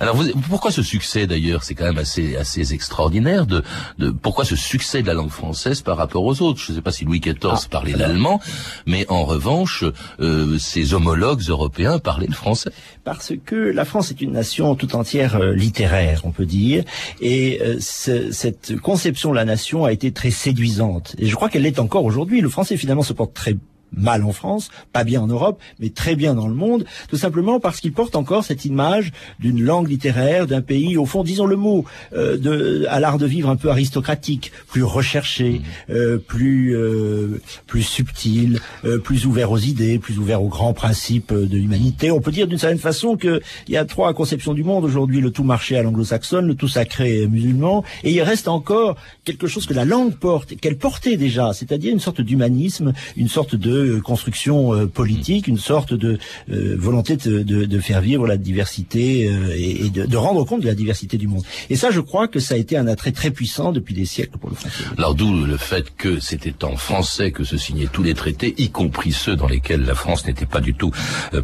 Alors, 0.00 0.16
vous, 0.16 0.24
pourquoi 0.48 0.70
ce 0.70 0.82
succès 0.82 1.26
d'ailleurs? 1.26 1.64
C'est 1.64 1.74
quand 1.74 1.84
même 1.84 1.98
assez 1.98 2.36
assez 2.36 2.72
extraordinaire. 2.72 3.46
De, 3.46 3.62
de 3.98 4.10
pourquoi 4.10 4.44
ce 4.44 4.56
succès 4.56 5.02
de 5.02 5.06
la 5.06 5.14
langue 5.14 5.30
française 5.30 5.82
par 5.82 5.96
rapport 5.96 6.24
aux 6.24 6.35
autres 6.42 6.60
Je 6.60 6.72
ne 6.72 6.76
sais 6.76 6.82
pas 6.82 6.92
si 6.92 7.04
Louis 7.04 7.20
XIV 7.20 7.36
Ah, 7.44 7.58
parlait 7.70 7.92
l'allemand, 7.92 8.40
mais 8.86 9.06
en 9.08 9.24
revanche, 9.24 9.84
euh, 10.20 10.58
ses 10.58 10.94
homologues 10.94 11.42
européens 11.48 11.98
parlaient 11.98 12.26
le 12.26 12.34
français. 12.34 12.70
parce 13.04 13.32
que 13.44 13.54
la 13.56 13.84
France 13.84 14.10
est 14.10 14.20
une 14.20 14.32
nation 14.32 14.74
tout 14.74 14.94
entière 14.96 15.36
euh, 15.36 15.52
littéraire, 15.54 16.22
on 16.24 16.30
peut 16.32 16.46
dire, 16.46 16.84
et 17.20 17.60
euh, 17.62 17.76
ce- 17.80 18.30
cette 18.32 18.76
conception 18.80 19.30
de 19.30 19.36
la 19.36 19.44
nation 19.44 19.84
a 19.84 19.92
été 19.92 20.12
très 20.12 20.30
séduisante. 20.30 21.14
Et 21.18 21.26
je 21.26 21.34
crois 21.36 21.48
qu'elle 21.48 21.62
l'est 21.62 21.78
encore 21.78 22.04
aujourd'hui. 22.04 22.40
Le 22.40 22.48
français 22.48 22.76
finalement 22.76 23.02
se 23.02 23.12
porte 23.12 23.34
très 23.34 23.56
mal 23.96 24.24
en 24.24 24.32
France, 24.32 24.70
pas 24.92 25.04
bien 25.04 25.22
en 25.22 25.26
Europe, 25.26 25.60
mais 25.80 25.90
très 25.90 26.16
bien 26.16 26.34
dans 26.34 26.48
le 26.48 26.54
monde, 26.54 26.84
tout 27.08 27.16
simplement 27.16 27.60
parce 27.60 27.80
qu'il 27.80 27.92
porte 27.92 28.16
encore 28.16 28.44
cette 28.44 28.64
image 28.64 29.12
d'une 29.40 29.62
langue 29.62 29.88
littéraire, 29.88 30.46
d'un 30.46 30.62
pays, 30.62 30.96
au 30.96 31.06
fond, 31.06 31.24
disons 31.24 31.46
le 31.46 31.56
mot, 31.56 31.84
euh, 32.14 32.36
de, 32.36 32.86
à 32.88 33.00
l'art 33.00 33.18
de 33.18 33.26
vivre 33.26 33.48
un 33.48 33.56
peu 33.56 33.70
aristocratique, 33.70 34.52
plus 34.68 34.84
recherché, 34.84 35.62
euh, 35.90 36.18
plus 36.18 36.76
euh, 36.76 37.40
plus 37.66 37.82
subtil, 37.82 38.60
euh, 38.84 38.98
plus 38.98 39.26
ouvert 39.26 39.50
aux 39.50 39.58
idées, 39.58 39.98
plus 39.98 40.18
ouvert 40.18 40.42
aux 40.42 40.48
grands 40.48 40.74
principes 40.74 41.32
de 41.32 41.56
l'humanité. 41.56 42.10
On 42.10 42.20
peut 42.20 42.32
dire 42.32 42.46
d'une 42.46 42.58
certaine 42.58 42.78
façon 42.78 43.16
que 43.16 43.40
il 43.68 43.74
y 43.74 43.76
a 43.76 43.84
trois 43.84 44.14
conceptions 44.14 44.54
du 44.54 44.62
monde. 44.62 44.84
Aujourd'hui 44.84 45.20
le 45.20 45.30
tout 45.30 45.44
marché 45.44 45.76
à 45.76 45.82
l'anglo-saxonne, 45.82 46.46
le 46.46 46.54
tout 46.54 46.68
sacré 46.68 47.26
musulman, 47.26 47.84
et 48.04 48.12
il 48.12 48.22
reste 48.22 48.48
encore 48.48 48.96
quelque 49.24 49.46
chose 49.46 49.66
que 49.66 49.74
la 49.74 49.84
langue 49.84 50.14
porte, 50.16 50.56
qu'elle 50.56 50.76
portait 50.76 51.16
déjà, 51.16 51.52
c'est-à-dire 51.52 51.92
une 51.92 52.00
sorte 52.00 52.20
d'humanisme, 52.20 52.92
une 53.16 53.28
sorte 53.28 53.54
de 53.54 53.85
euh, 53.86 54.00
construction 54.00 54.74
euh, 54.74 54.86
politique, 54.86 55.46
une 55.46 55.58
sorte 55.58 55.94
de 55.94 56.18
euh, 56.50 56.76
volonté 56.78 57.16
de, 57.16 57.42
de- 57.42 57.64
de 57.64 57.78
faire 57.80 58.00
vivre 58.00 58.26
la 58.26 58.36
diversité 58.36 59.22
et, 59.56 59.86
et 59.86 59.90
de, 59.90 60.06
de 60.06 60.16
rendre 60.16 60.44
compte 60.44 60.60
de 60.62 60.66
la 60.66 60.74
diversité 60.74 61.16
du 61.18 61.28
monde. 61.28 61.42
Et 61.70 61.76
ça, 61.76 61.90
je 61.90 62.00
crois 62.00 62.28
que 62.28 62.40
ça 62.40 62.54
a 62.54 62.58
été 62.58 62.76
un 62.76 62.86
attrait 62.86 63.12
très 63.12 63.30
puissant 63.30 63.72
depuis 63.72 63.94
des 63.94 64.04
siècles 64.04 64.38
pour 64.38 64.50
le 64.50 64.56
français. 64.56 64.84
Alors 64.98 65.14
d'où 65.14 65.32
le 65.44 65.56
fait 65.56 65.94
que 65.96 66.20
c'était 66.20 66.64
en 66.64 66.76
français 66.76 67.30
que 67.30 67.44
se 67.44 67.56
signaient 67.56 67.88
tous 67.92 68.02
les 68.02 68.14
traités, 68.14 68.54
y 68.58 68.70
compris 68.70 69.12
ceux 69.12 69.36
dans 69.36 69.48
lesquels 69.48 69.82
la 69.84 69.94
France 69.94 70.26
n'était 70.26 70.46
pas 70.46 70.60
du 70.60 70.74
tout 70.74 70.90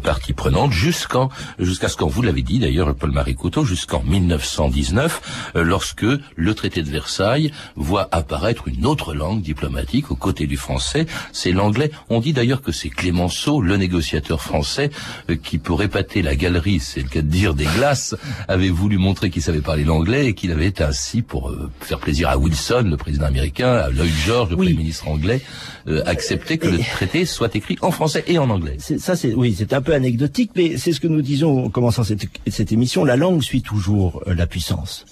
partie 0.03 0.33
prenante, 0.33 0.71
jusqu'en 0.71 1.29
jusqu'à 1.59 1.87
ce 1.89 1.97
qu'en 1.97 2.07
vous 2.07 2.21
l'avez 2.21 2.41
dit 2.41 2.59
d'ailleurs 2.59 2.93
Paul-Marie 2.95 3.35
Couteau, 3.35 3.63
jusqu'en 3.65 4.03
1919, 4.03 5.51
euh, 5.55 5.63
lorsque 5.63 6.05
le 6.35 6.53
traité 6.53 6.81
de 6.83 6.89
Versailles 6.89 7.51
voit 7.75 8.07
apparaître 8.11 8.67
une 8.67 8.85
autre 8.85 9.13
langue 9.13 9.41
diplomatique 9.41 10.11
aux 10.11 10.15
côtés 10.15 10.47
du 10.47 10.57
français, 10.57 11.05
c'est 11.31 11.51
l'anglais. 11.51 11.91
On 12.09 12.19
dit 12.23 12.33
d'ailleurs 12.33 12.61
que 12.61 12.71
c'est 12.71 12.89
Clémenceau, 12.89 13.61
le 13.61 13.77
négociateur 13.77 14.41
français, 14.41 14.89
euh, 15.29 15.35
qui 15.35 15.59
pour 15.59 15.83
épater 15.83 16.21
la 16.23 16.35
galerie, 16.35 16.79
c'est 16.79 17.01
le 17.01 17.09
cas 17.09 17.21
de 17.21 17.27
dire 17.27 17.53
des 17.53 17.65
glaces, 17.65 18.15
avait 18.47 18.69
voulu 18.69 18.97
montrer 18.97 19.29
qu'il 19.29 19.41
savait 19.43 19.61
parler 19.61 19.83
l'anglais 19.83 20.27
et 20.27 20.33
qu'il 20.33 20.51
avait 20.51 20.81
ainsi 20.81 21.21
pour 21.21 21.49
euh, 21.49 21.69
faire 21.81 21.99
plaisir 21.99 22.29
à 22.29 22.37
Wilson, 22.37 22.85
le 22.89 22.97
président 22.97 23.25
américain, 23.25 23.73
à 23.75 23.89
Lloyd 23.89 24.13
George, 24.25 24.49
le 24.49 24.55
Oui. 24.55 24.65
premier 24.67 24.77
ministre 24.77 25.07
anglais, 25.07 25.41
euh, 25.87 26.01
accepter 26.05 26.57
que 26.57 26.67
le 26.67 26.79
traité 26.79 27.25
soit 27.25 27.53
écrit 27.55 27.77
en 27.81 27.91
français 27.91 28.23
et 28.27 28.37
en 28.39 28.49
anglais. 28.49 28.77
Ça, 28.79 29.15
c'est 29.15 29.33
oui, 29.33 29.53
c'est 29.57 29.73
un 29.73 29.81
peu 29.81 29.93
anecdotique, 29.93 30.51
mais 30.55 30.77
c'est 30.77 30.93
ce 30.93 30.99
que 30.99 31.07
nous 31.07 31.21
disions 31.21 31.65
en 31.65 31.69
commençant 31.69 32.03
cette, 32.03 32.25
cette 32.47 32.71
émission. 32.71 33.03
La 33.05 33.17
langue 33.17 33.41
suit 33.43 33.61
toujours 33.61 34.23
euh, 34.27 34.33
la 34.33 34.47
puissance. 34.47 35.05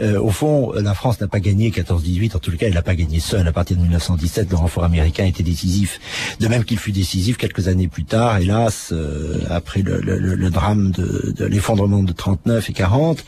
Euh, 0.00 0.20
au 0.20 0.30
fond, 0.30 0.72
la 0.74 0.94
France 0.94 1.20
n'a 1.20 1.28
pas 1.28 1.40
gagné 1.40 1.70
14-18. 1.70 2.36
En 2.36 2.38
tout 2.38 2.50
cas, 2.56 2.66
elle 2.66 2.74
n'a 2.74 2.82
pas 2.82 2.94
gagné 2.94 3.20
seule. 3.20 3.46
À 3.48 3.52
partir 3.52 3.76
de 3.76 3.82
1917, 3.82 4.50
le 4.50 4.56
renfort 4.56 4.84
américain 4.84 5.24
était 5.24 5.42
décisif. 5.42 5.98
De 6.40 6.48
même 6.48 6.57
qu'il 6.64 6.78
fut 6.78 6.92
décisif 6.92 7.36
quelques 7.36 7.68
années 7.68 7.88
plus 7.88 8.04
tard, 8.04 8.38
hélas, 8.38 8.90
euh, 8.92 9.38
après 9.50 9.82
le, 9.82 10.00
le- 10.00 10.18
le- 10.18 10.34
le 10.34 10.50
drame 10.50 10.90
de, 10.92 11.34
de 11.36 11.44
l'effondrement 11.44 12.02
de 12.02 12.12
39 12.12 12.70
et 12.70 12.72
40, 12.72 13.24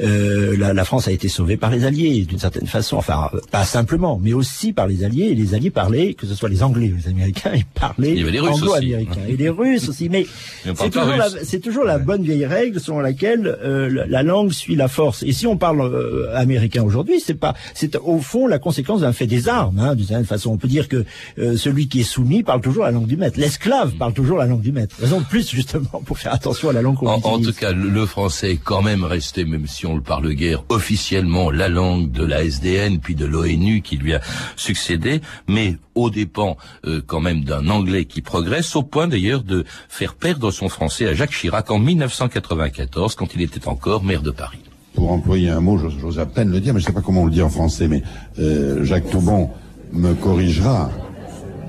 euh, 0.00 0.56
la, 0.58 0.72
la 0.72 0.84
France 0.84 1.08
a 1.08 1.12
été 1.12 1.28
sauvée 1.28 1.56
par 1.56 1.70
les 1.70 1.84
Alliés, 1.84 2.24
d'une 2.24 2.38
certaine 2.38 2.66
façon. 2.66 2.96
Enfin, 2.96 3.30
pas 3.50 3.64
simplement, 3.64 4.20
mais 4.22 4.32
aussi 4.32 4.72
par 4.72 4.86
les 4.86 5.04
Alliés. 5.04 5.26
Et 5.30 5.34
les 5.34 5.54
Alliés 5.54 5.70
parlaient, 5.70 6.14
que 6.14 6.26
ce 6.26 6.34
soit 6.34 6.48
les 6.48 6.62
Anglais 6.62 6.92
ou 6.92 6.96
les 6.96 7.08
Américains, 7.08 7.52
ils 7.54 7.64
parlaient 7.64 8.14
les 8.30 8.38
anglo-américains. 8.62 9.20
Et 9.28 9.36
les 9.36 9.48
Russes 9.48 9.88
aussi. 9.88 10.08
Mais 10.08 10.26
c'est 10.64 10.90
toujours, 10.90 11.16
la, 11.16 11.28
c'est 11.44 11.60
toujours 11.60 11.84
la 11.84 11.98
bonne 11.98 12.22
vieille 12.22 12.46
règle 12.46 12.80
selon 12.80 13.00
laquelle 13.00 13.46
euh, 13.64 13.88
la, 13.90 14.06
la 14.06 14.22
langue 14.22 14.52
suit 14.52 14.74
la 14.76 14.88
force. 14.88 15.22
Et 15.22 15.32
si 15.32 15.46
on 15.46 15.56
parle 15.56 15.80
euh, 15.82 16.34
américain 16.34 16.82
aujourd'hui, 16.82 17.20
c'est 17.24 17.34
pas, 17.34 17.54
c'est 17.74 17.96
au 17.96 18.18
fond 18.18 18.46
la 18.46 18.58
conséquence 18.58 19.00
d'un 19.02 19.12
fait 19.12 19.26
des 19.26 19.48
armes. 19.48 19.78
Hein, 19.78 19.94
d'une 19.94 20.06
certaine 20.06 20.26
façon, 20.26 20.50
on 20.50 20.56
peut 20.58 20.68
dire 20.68 20.88
que 20.88 21.04
euh, 21.38 21.56
celui 21.56 21.88
qui 21.88 22.00
est 22.00 22.04
soumis 22.04 22.42
parle 22.42 22.60
toujours 22.60 22.71
la 22.80 22.90
langue 22.90 23.06
du 23.06 23.16
maître. 23.16 23.38
L'esclave 23.38 23.92
parle 23.92 24.12
toujours 24.12 24.38
la 24.38 24.46
langue 24.46 24.60
du 24.60 24.72
maître. 24.72 24.96
Raison 25.00 25.20
de 25.20 25.24
plus 25.24 25.48
justement 25.50 26.02
pour 26.04 26.18
faire 26.18 26.32
attention 26.32 26.70
à 26.70 26.72
la 26.72 26.82
langue 26.82 26.96
qu'on 26.96 27.08
En, 27.08 27.14
en 27.16 27.40
tout 27.40 27.52
cas, 27.52 27.72
le, 27.72 28.06
français 28.06 28.52
est 28.52 28.56
quand 28.56 28.82
même 28.82 29.04
resté, 29.04 29.44
même 29.44 29.66
si 29.66 29.86
on 29.86 29.94
le 29.94 30.02
parle 30.02 30.32
guère, 30.34 30.64
officiellement 30.68 31.50
la 31.50 31.68
langue 31.68 32.10
de 32.10 32.24
la 32.24 32.44
SDN 32.44 32.98
puis 32.98 33.14
de 33.14 33.26
l'ONU 33.26 33.82
qui 33.82 33.96
lui 33.96 34.14
a 34.14 34.20
succédé, 34.56 35.20
mais 35.48 35.76
au 35.94 36.10
dépens 36.10 36.56
euh, 36.86 37.00
quand 37.06 37.20
même 37.20 37.44
d'un 37.44 37.68
anglais 37.68 38.04
qui 38.04 38.22
progresse, 38.22 38.74
au 38.76 38.82
point 38.82 39.08
d'ailleurs 39.08 39.42
de 39.42 39.64
faire 39.88 40.14
perdre 40.14 40.50
son 40.50 40.68
français 40.68 41.06
à 41.06 41.14
Jacques 41.14 41.32
Chirac 41.32 41.70
en 41.70 41.78
1994, 41.78 43.14
quand 43.14 43.34
il 43.34 43.42
était 43.42 43.68
encore 43.68 44.02
maire 44.02 44.22
de 44.22 44.30
Paris. 44.30 44.58
pour 44.94 45.10
employer 45.10 45.50
un 45.50 45.60
mot, 45.60 45.78
j'ose 45.78 46.18
à 46.18 46.26
peine 46.26 46.50
le 46.50 46.60
dire, 46.60 46.74
mais 46.74 46.80
je 46.80 46.86
sais 46.86 46.92
pas 46.92 47.00
comment 47.00 47.22
on 47.22 47.26
le 47.26 47.32
dit 47.32 47.42
en 47.42 47.50
français, 47.50 47.88
mais 47.88 48.02
euh, 48.38 48.84
Jacques 48.84 49.10
Toubon 49.10 49.50
me 49.92 50.14
corrigera. 50.14 50.90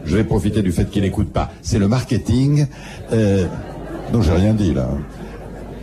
Je 0.06 0.16
vais 0.18 0.24
profiter 0.24 0.62
du 0.62 0.72
fait 0.72 0.86
qu'il 0.90 1.02
n'écoute 1.04 1.30
pas. 1.32 1.52
C'est 1.62 1.80
le 1.80 1.88
marketing. 1.88 2.68
Euh, 3.12 3.46
non, 4.14 4.22
j'ai 4.22 4.32
rien 4.34 4.54
dit 4.54 4.74
là. 4.74 4.90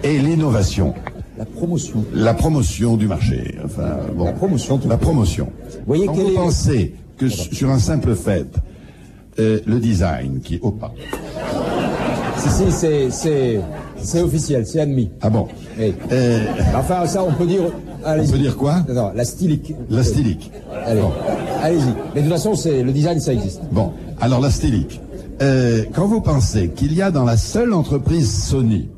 Et 0.02 0.18
l'innovation. 0.18 0.94
La 1.38 1.44
promotion. 1.46 2.04
La 2.12 2.34
promotion 2.34 2.96
du 2.96 3.06
marché. 3.06 3.56
Enfin, 3.64 3.96
bon. 4.14 4.24
La 4.26 4.32
promotion, 4.32 4.78
tout 4.78 4.88
La 4.88 4.98
promotion. 4.98 5.50
voyez 5.86 6.06
Quand 6.06 6.12
vous 6.14 6.28
est- 6.30 6.34
pensez 6.34 6.94
que 7.16 7.28
sur 7.28 7.70
un 7.70 7.78
simple 7.78 8.14
fait, 8.14 8.46
euh, 9.38 9.60
le 9.66 9.78
design 9.80 10.40
qui... 10.42 10.58
Oh, 10.62 10.70
pardon. 10.70 10.96
Si, 12.36 12.48
si, 12.50 12.70
c'est, 13.10 13.60
c'est, 14.02 14.22
officiel, 14.22 14.66
c'est 14.66 14.80
admis. 14.80 15.10
Ah 15.20 15.30
bon 15.30 15.48
Oui. 15.78 15.94
Euh, 16.12 16.40
Enfin, 16.76 17.06
ça, 17.06 17.24
on 17.24 17.32
peut 17.32 17.46
dire, 17.46 17.62
On 18.04 18.26
peut 18.26 18.38
dire 18.38 18.56
quoi 18.56 18.84
Non, 18.88 19.12
la 19.14 19.24
stylique. 19.24 19.74
La 19.88 20.02
stylique. 20.02 20.50
Allez, 20.86 21.02
allez-y. 21.62 21.94
Mais 22.14 22.22
de 22.22 22.26
toute 22.26 22.36
façon, 22.36 22.54
c'est 22.54 22.82
le 22.82 22.92
design, 22.92 23.20
ça 23.20 23.32
existe. 23.32 23.60
Bon, 23.72 23.92
alors 24.20 24.40
la 24.40 24.50
stylique. 24.50 25.00
Euh, 25.42 25.84
quand 25.94 26.06
vous 26.06 26.20
pensez 26.20 26.68
qu'il 26.68 26.92
y 26.94 27.00
a 27.00 27.10
dans 27.10 27.24
la 27.24 27.36
seule 27.36 27.72
entreprise 27.72 28.30
Sony 28.44 28.90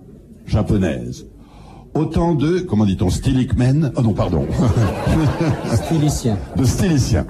japonaise 0.46 1.26
autant 1.94 2.34
de, 2.34 2.60
comment 2.60 2.84
dit-on, 2.86 3.10
stylic 3.10 3.56
men, 3.56 3.92
oh 3.96 4.02
non, 4.02 4.12
pardon, 4.14 4.46
Stylicien. 5.72 6.38
de 6.56 6.64
styliciens, 6.64 7.26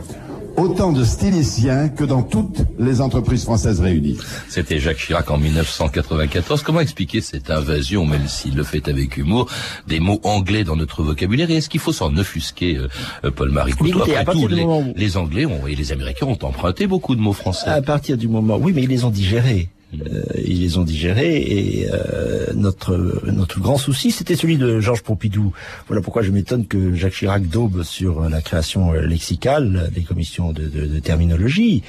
autant 0.57 0.93
de 0.93 1.05
styliciens 1.05 1.88
que 1.88 2.05
dans 2.05 2.23
toutes 2.23 2.62
les 2.79 3.01
entreprises 3.01 3.45
françaises 3.45 3.81
réunies. 3.81 4.17
C'était 4.49 4.79
Jacques 4.79 4.99
Chirac 4.99 5.31
en 5.31 5.38
1994. 5.38 6.62
Comment 6.62 6.81
expliquer 6.81 7.21
cette 7.21 7.51
invasion, 7.51 8.05
même 8.07 8.27
s'il 8.29 8.55
le 8.57 8.62
fait 8.65 8.88
avec 8.88 9.17
humour, 9.17 9.49
des 9.88 10.01
mots 10.01 10.21
anglais 10.25 10.65
dans 10.65 10.77
notre 10.77 11.03
vocabulaire? 11.03 11.51
Et 11.51 11.57
est-ce 11.57 11.69
qu'il 11.69 11.81
faut 11.81 11.93
s'en 11.93 12.17
offusquer, 12.17 12.77
euh, 12.77 12.88
euh, 13.25 13.31
Paul-Marie 13.31 13.73
Couteau 13.73 14.03
Après 14.03 14.25
partir 14.25 14.43
tout, 14.43 14.49
du 14.49 14.55
les, 14.55 14.62
moment 14.62 14.81
où- 14.81 14.93
les 14.97 15.17
Anglais 15.17 15.47
ont, 15.47 15.67
et 15.67 15.75
les 15.75 15.93
Américains 15.93 16.27
ont 16.27 16.38
emprunté 16.43 16.87
beaucoup 16.87 17.15
de 17.15 17.21
mots 17.21 17.33
français? 17.33 17.69
À 17.69 17.83
partir 17.83 18.17
du 18.17 18.29
moment, 18.29 18.57
oui, 18.61 18.73
mais 18.75 18.83
ils 18.83 18.88
les 18.88 19.05
ont 19.05 19.11
digérés. 19.11 19.69
Euh, 19.94 20.22
ils 20.46 20.61
les 20.62 20.78
ont 20.78 20.85
digérés 20.85 21.37
et 21.37 21.87
euh, 21.92 22.46
notre 22.55 23.22
notre 23.31 23.61
grand 23.61 23.76
souci, 23.76 24.11
c'était 24.11 24.37
celui 24.37 24.57
de 24.57 24.81
Georges 24.81 25.02
Pompidou. 25.02 25.52
Voilà 25.87 26.00
pourquoi 26.00 26.22
je 26.22 26.31
m'étonne 26.31 26.66
que 26.66 26.94
Jacques 26.94 27.12
Chirac 27.12 27.46
daube 27.46 27.83
sur 27.83 28.26
la 28.28 28.40
création 28.40 28.94
euh, 28.94 29.02
lexicale 29.02 29.90
des 29.94 30.00
commissions 30.02 30.52
de, 30.52 30.62
de- 30.64 30.87
de 30.87 30.98
terminologie. 30.98 31.83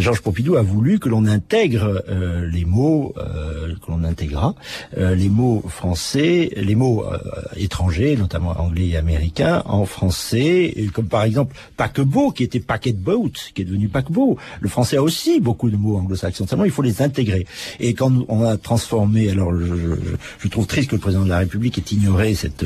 Georges 0.00 0.20
Pompidou 0.20 0.56
a 0.56 0.62
voulu 0.62 0.98
que 0.98 1.08
l'on 1.08 1.26
intègre 1.26 2.02
les 2.50 2.64
mots, 2.64 3.14
que 3.16 3.90
l'on 3.90 4.02
intégra 4.04 4.54
les 4.96 5.28
mots 5.28 5.62
français, 5.68 6.50
les 6.56 6.74
mots 6.74 7.04
étrangers, 7.56 8.16
notamment 8.16 8.50
anglais 8.60 8.88
et 8.88 8.96
américains, 8.96 9.62
en 9.66 9.84
français, 9.86 10.74
comme 10.92 11.06
par 11.06 11.22
exemple 11.22 11.54
paquebot, 11.76 12.32
qui 12.32 12.42
était 12.42 12.60
packet 12.60 12.96
boat, 12.98 13.30
qui 13.54 13.62
est 13.62 13.64
devenu 13.64 13.88
paquebot. 13.88 14.36
Le 14.60 14.68
français 14.68 14.96
a 14.96 15.02
aussi 15.02 15.40
beaucoup 15.40 15.70
de 15.70 15.76
mots 15.76 15.96
anglo-saxons. 15.96 16.46
Seulement, 16.46 16.64
il 16.64 16.70
faut 16.72 16.82
les 16.82 17.00
intégrer. 17.02 17.27
Et 17.80 17.94
quand 17.94 18.12
on 18.28 18.44
a 18.44 18.56
transformé, 18.56 19.30
alors 19.30 19.52
je, 19.54 20.48
trouve 20.48 20.66
triste 20.66 20.90
que 20.90 20.96
le 20.96 21.00
président 21.00 21.24
de 21.24 21.28
la 21.28 21.38
République 21.38 21.78
ait 21.78 21.94
ignoré 21.94 22.34
cette 22.34 22.64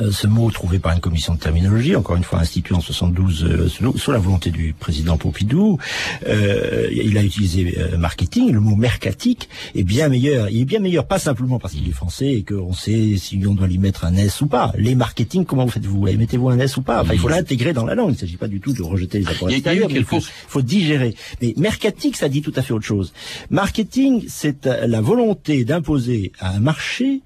euh, 0.00 0.10
ce 0.10 0.26
mot 0.26 0.50
trouvé 0.50 0.78
par 0.78 0.92
une 0.92 1.00
commission 1.00 1.34
de 1.34 1.38
terminologie, 1.38 1.96
encore 1.96 2.16
une 2.16 2.24
fois 2.24 2.40
institué 2.40 2.74
en 2.74 2.80
72 2.80 3.44
euh, 3.44 3.68
sous, 3.68 3.98
sous 3.98 4.12
la 4.12 4.18
volonté 4.18 4.50
du 4.50 4.74
président 4.78 5.16
Pompidou. 5.16 5.78
Euh, 6.26 6.88
il 6.92 7.16
a 7.18 7.22
utilisé 7.22 7.76
euh, 7.78 7.96
marketing, 7.96 8.52
le 8.52 8.60
mot 8.60 8.76
mercatique 8.76 9.48
est 9.74 9.84
bien 9.84 10.08
meilleur. 10.08 10.48
Il 10.50 10.60
est 10.60 10.64
bien 10.64 10.80
meilleur, 10.80 11.06
pas 11.06 11.18
simplement 11.18 11.58
parce 11.58 11.74
qu'il 11.74 11.88
est 11.88 11.92
français 11.92 12.28
et 12.28 12.42
qu'on 12.42 12.72
sait 12.72 13.16
si 13.16 13.42
on 13.46 13.54
doit 13.54 13.66
lui 13.66 13.78
mettre 13.78 14.04
un 14.04 14.14
S 14.16 14.40
ou 14.40 14.46
pas. 14.46 14.72
Les 14.76 14.94
marketing, 14.94 15.44
comment 15.44 15.64
vous 15.64 15.70
faites-vous? 15.70 16.02
Mettez-vous 16.02 16.48
un 16.48 16.58
S 16.58 16.76
ou 16.76 16.82
pas? 16.82 17.02
Enfin, 17.02 17.14
il 17.14 17.20
faut 17.20 17.28
l'intégrer 17.28 17.72
dans 17.72 17.84
la 17.84 17.94
langue. 17.94 18.10
Il 18.10 18.14
ne 18.14 18.18
s'agit 18.18 18.36
pas 18.36 18.48
du 18.48 18.60
tout 18.60 18.72
de 18.72 18.82
rejeter 18.82 19.20
les 19.20 19.28
apports 19.28 19.50
Il 19.50 19.56
extérieurs, 19.56 19.90
faut, 20.06 20.20
faut 20.20 20.62
digérer. 20.62 21.14
Mais 21.42 21.54
mercatique, 21.56 22.16
ça 22.16 22.28
dit 22.28 22.42
tout 22.42 22.52
à 22.56 22.62
fait 22.62 22.72
autre 22.72 22.86
chose. 22.86 23.12
Marketing, 23.50 24.24
c'est 24.28 24.66
euh, 24.66 24.86
la 24.86 25.00
volonté 25.00 25.64
d'imposer 25.64 26.32
à 26.38 26.50
un 26.50 26.60
marché 26.60 27.22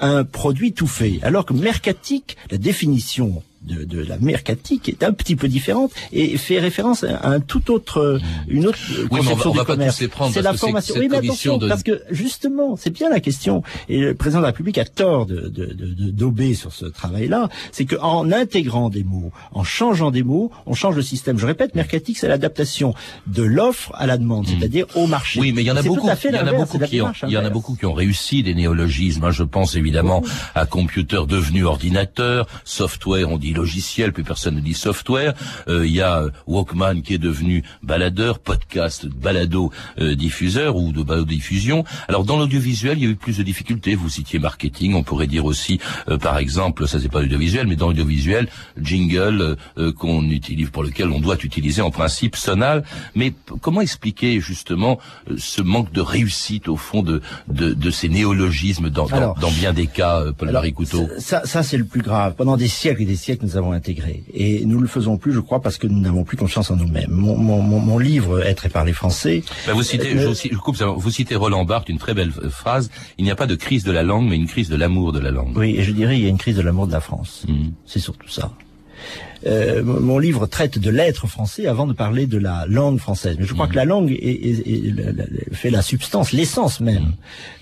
un 0.00 0.24
produit 0.24 0.72
tout 0.72 0.86
fait. 0.86 1.18
Alors 1.22 1.44
que 1.44 1.52
mercatique, 1.52 2.36
la 2.50 2.58
définition 2.58 3.42
de, 3.62 3.84
de 3.84 4.02
la 4.04 4.18
mercatique 4.18 4.88
est 4.88 5.02
un 5.02 5.12
petit 5.12 5.36
peu 5.36 5.48
différente 5.48 5.90
et 6.12 6.36
fait 6.38 6.58
référence 6.60 7.04
à 7.04 7.28
un 7.28 7.40
tout 7.40 7.70
autre, 7.72 8.18
une 8.48 8.66
autre 8.66 8.78
on 9.10 9.16
va- 9.16 9.22
conception 9.22 9.50
on 9.50 9.54
va 9.54 9.60
du 9.62 9.66
commerce. 9.66 10.02
C'est 10.32 10.42
la 10.42 10.54
formation. 10.54 10.94
Oui, 10.98 11.08
mais 11.10 11.18
attention, 11.18 11.58
de- 11.58 11.68
parce 11.68 11.82
que 11.82 12.02
justement, 12.10 12.76
c'est 12.76 12.90
bien 12.90 13.10
la 13.10 13.20
question. 13.20 13.62
Et 13.88 13.98
le 13.98 14.14
président 14.14 14.38
de 14.40 14.44
la 14.44 14.48
République 14.50 14.78
a 14.78 14.84
tort 14.84 15.26
de, 15.26 15.48
de, 15.48 15.66
de, 15.66 16.10
de 16.10 16.54
sur 16.54 16.72
ce 16.72 16.86
travail-là. 16.86 17.48
C'est 17.72 17.84
qu'en 17.84 18.30
intégrant 18.30 18.90
des 18.90 19.02
mots, 19.02 19.32
en 19.52 19.64
changeant 19.64 20.10
des 20.10 20.22
mots, 20.22 20.50
on 20.66 20.74
change 20.74 20.94
le 20.94 21.02
système. 21.02 21.38
Je 21.38 21.46
répète, 21.46 21.74
mercatique, 21.74 22.18
c'est 22.18 22.28
l'adaptation 22.28 22.94
de 23.26 23.42
l'offre 23.42 23.92
à 23.94 24.06
la 24.06 24.18
demande, 24.18 24.46
c'est-à-dire 24.46 24.86
au 24.94 25.06
marché. 25.06 25.40
Oui, 25.40 25.52
mais 25.52 25.62
il 25.62 25.66
y 25.66 25.70
en 25.70 25.76
a 25.76 25.82
beaucoup. 25.82 26.06
Il 26.24 26.34
y 26.34 26.38
en 26.38 26.46
a 26.46 26.52
beaucoup 26.52 26.78
qui 26.78 27.00
ont, 27.00 27.12
il 27.26 27.30
y 27.32 27.36
en 27.36 27.44
a 27.44 27.50
beaucoup 27.50 27.74
qui 27.74 27.86
ont 27.86 27.92
réussi 27.92 28.42
des 28.42 28.54
néologismes. 28.54 29.30
Je 29.30 29.42
pense 29.42 29.74
évidemment 29.74 30.22
à 30.54 30.66
computer 30.66 31.22
devenu 31.26 31.64
ordinateur, 31.64 32.46
software, 32.64 33.28
on 33.30 33.36
dit 33.38 33.47
logiciel, 33.52 34.12
plus 34.12 34.24
personne 34.24 34.56
ne 34.56 34.60
dit 34.60 34.74
software. 34.74 35.34
Euh, 35.68 35.86
il 35.86 35.92
y 35.92 36.00
a 36.00 36.20
euh, 36.22 36.30
Walkman 36.46 37.02
qui 37.02 37.14
est 37.14 37.18
devenu 37.18 37.62
baladeur, 37.82 38.38
podcast, 38.38 39.06
balado 39.06 39.70
euh, 40.00 40.14
diffuseur 40.14 40.76
ou 40.76 40.92
de 40.92 41.02
balado 41.02 41.24
diffusion. 41.24 41.84
Alors 42.08 42.24
dans 42.24 42.36
l'audiovisuel, 42.36 42.98
il 42.98 43.04
y 43.04 43.06
a 43.06 43.10
eu 43.10 43.16
plus 43.16 43.38
de 43.38 43.42
difficultés. 43.42 43.94
Vous 43.94 44.08
citiez 44.08 44.38
marketing, 44.38 44.94
on 44.94 45.02
pourrait 45.02 45.26
dire 45.26 45.44
aussi, 45.44 45.80
euh, 46.08 46.18
par 46.18 46.38
exemple, 46.38 46.86
ça 46.86 47.00
c'est 47.00 47.08
pas 47.08 47.20
l'audiovisuel, 47.20 47.66
mais 47.66 47.76
dans 47.76 47.88
l'audiovisuel, 47.88 48.48
jingle 48.80 49.40
euh, 49.40 49.56
euh, 49.78 49.92
qu'on 49.92 50.24
utilise, 50.30 50.70
pour 50.70 50.82
lequel 50.82 51.08
on 51.10 51.20
doit 51.20 51.36
utiliser 51.42 51.82
en 51.82 51.90
principe 51.90 52.36
sonal. 52.36 52.84
Mais 53.14 53.32
comment 53.60 53.80
expliquer 53.80 54.40
justement 54.40 54.98
euh, 55.30 55.36
ce 55.38 55.62
manque 55.62 55.92
de 55.92 56.00
réussite 56.00 56.68
au 56.68 56.76
fond 56.76 57.02
de 57.02 57.20
de, 57.48 57.72
de 57.74 57.90
ces 57.90 58.08
néologismes 58.08 58.90
dans, 58.90 59.06
dans, 59.06 59.16
Alors, 59.16 59.38
dans 59.38 59.50
bien 59.50 59.72
des 59.72 59.86
cas, 59.86 60.20
euh, 60.20 60.32
Paul-Marie 60.32 60.72
Couteau 60.72 61.08
Ça, 61.18 61.42
ça 61.44 61.62
c'est 61.62 61.76
le 61.76 61.84
plus 61.84 62.02
grave. 62.02 62.34
Pendant 62.36 62.56
des 62.56 62.68
siècles 62.68 63.02
et 63.02 63.06
des 63.06 63.16
siècles, 63.16 63.37
nous 63.42 63.56
avons 63.56 63.72
intégré. 63.72 64.22
Et 64.34 64.64
nous 64.64 64.80
le 64.80 64.86
faisons 64.86 65.16
plus, 65.16 65.32
je 65.32 65.40
crois, 65.40 65.60
parce 65.60 65.78
que 65.78 65.86
nous 65.86 66.00
n'avons 66.00 66.24
plus 66.24 66.36
confiance 66.36 66.70
en 66.70 66.76
nous-mêmes. 66.76 67.10
Mon, 67.10 67.36
mon, 67.36 67.60
mon, 67.62 67.80
mon 67.80 67.98
livre, 67.98 68.42
Être 68.42 68.66
et 68.66 68.68
parler 68.68 68.92
français, 68.92 69.42
vous 69.72 69.82
citez, 69.82 70.16
Euh, 70.16 70.22
je, 70.22 70.28
aussi- 70.28 70.48
je 70.52 70.56
coupe, 70.58 70.76
ça, 70.76 70.86
vous 70.86 71.10
citez 71.10 71.34
Roland 71.36 71.64
Barthes, 71.64 71.88
une 71.88 71.98
très 71.98 72.14
belle 72.14 72.32
euh, 72.42 72.50
phrase. 72.50 72.90
Il 73.18 73.24
n'y 73.24 73.30
a 73.30 73.36
pas 73.36 73.46
de 73.46 73.54
crise 73.54 73.84
de 73.84 73.92
la 73.92 74.02
langue, 74.02 74.28
mais 74.28 74.36
une 74.36 74.46
crise 74.46 74.68
de 74.68 74.76
l'amour 74.76 75.12
de 75.12 75.18
la 75.20 75.30
langue. 75.30 75.56
oui, 75.56 75.76
et 75.78 75.82
je 75.82 75.92
dirais, 75.92 76.16
il 76.18 76.22
y 76.22 76.26
a 76.26 76.30
une 76.30 76.38
crise 76.38 76.56
de 76.56 76.62
l'amour 76.62 76.86
de 76.86 76.92
la 76.92 77.00
France. 77.00 77.44
Mhm. 77.48 77.72
C'est 77.86 78.00
surtout 78.00 78.28
ça. 78.28 78.50
Euh, 79.46 79.82
mon 79.84 80.18
livre 80.18 80.46
traite 80.46 80.78
de 80.78 80.90
l'être 80.90 81.26
français 81.28 81.66
avant 81.66 81.86
de 81.86 81.92
parler 81.92 82.26
de 82.26 82.38
la 82.38 82.66
langue 82.66 82.98
française. 82.98 83.36
Mais 83.38 83.46
je 83.46 83.54
crois 83.54 83.68
que 83.68 83.76
la 83.76 83.84
langue 83.84 84.10
est, 84.10 84.16
est- 84.16 84.68
est- 84.68 85.54
fait 85.54 85.70
la 85.70 85.82
substance, 85.82 86.32
l'essence 86.32 86.80
même 86.80 87.12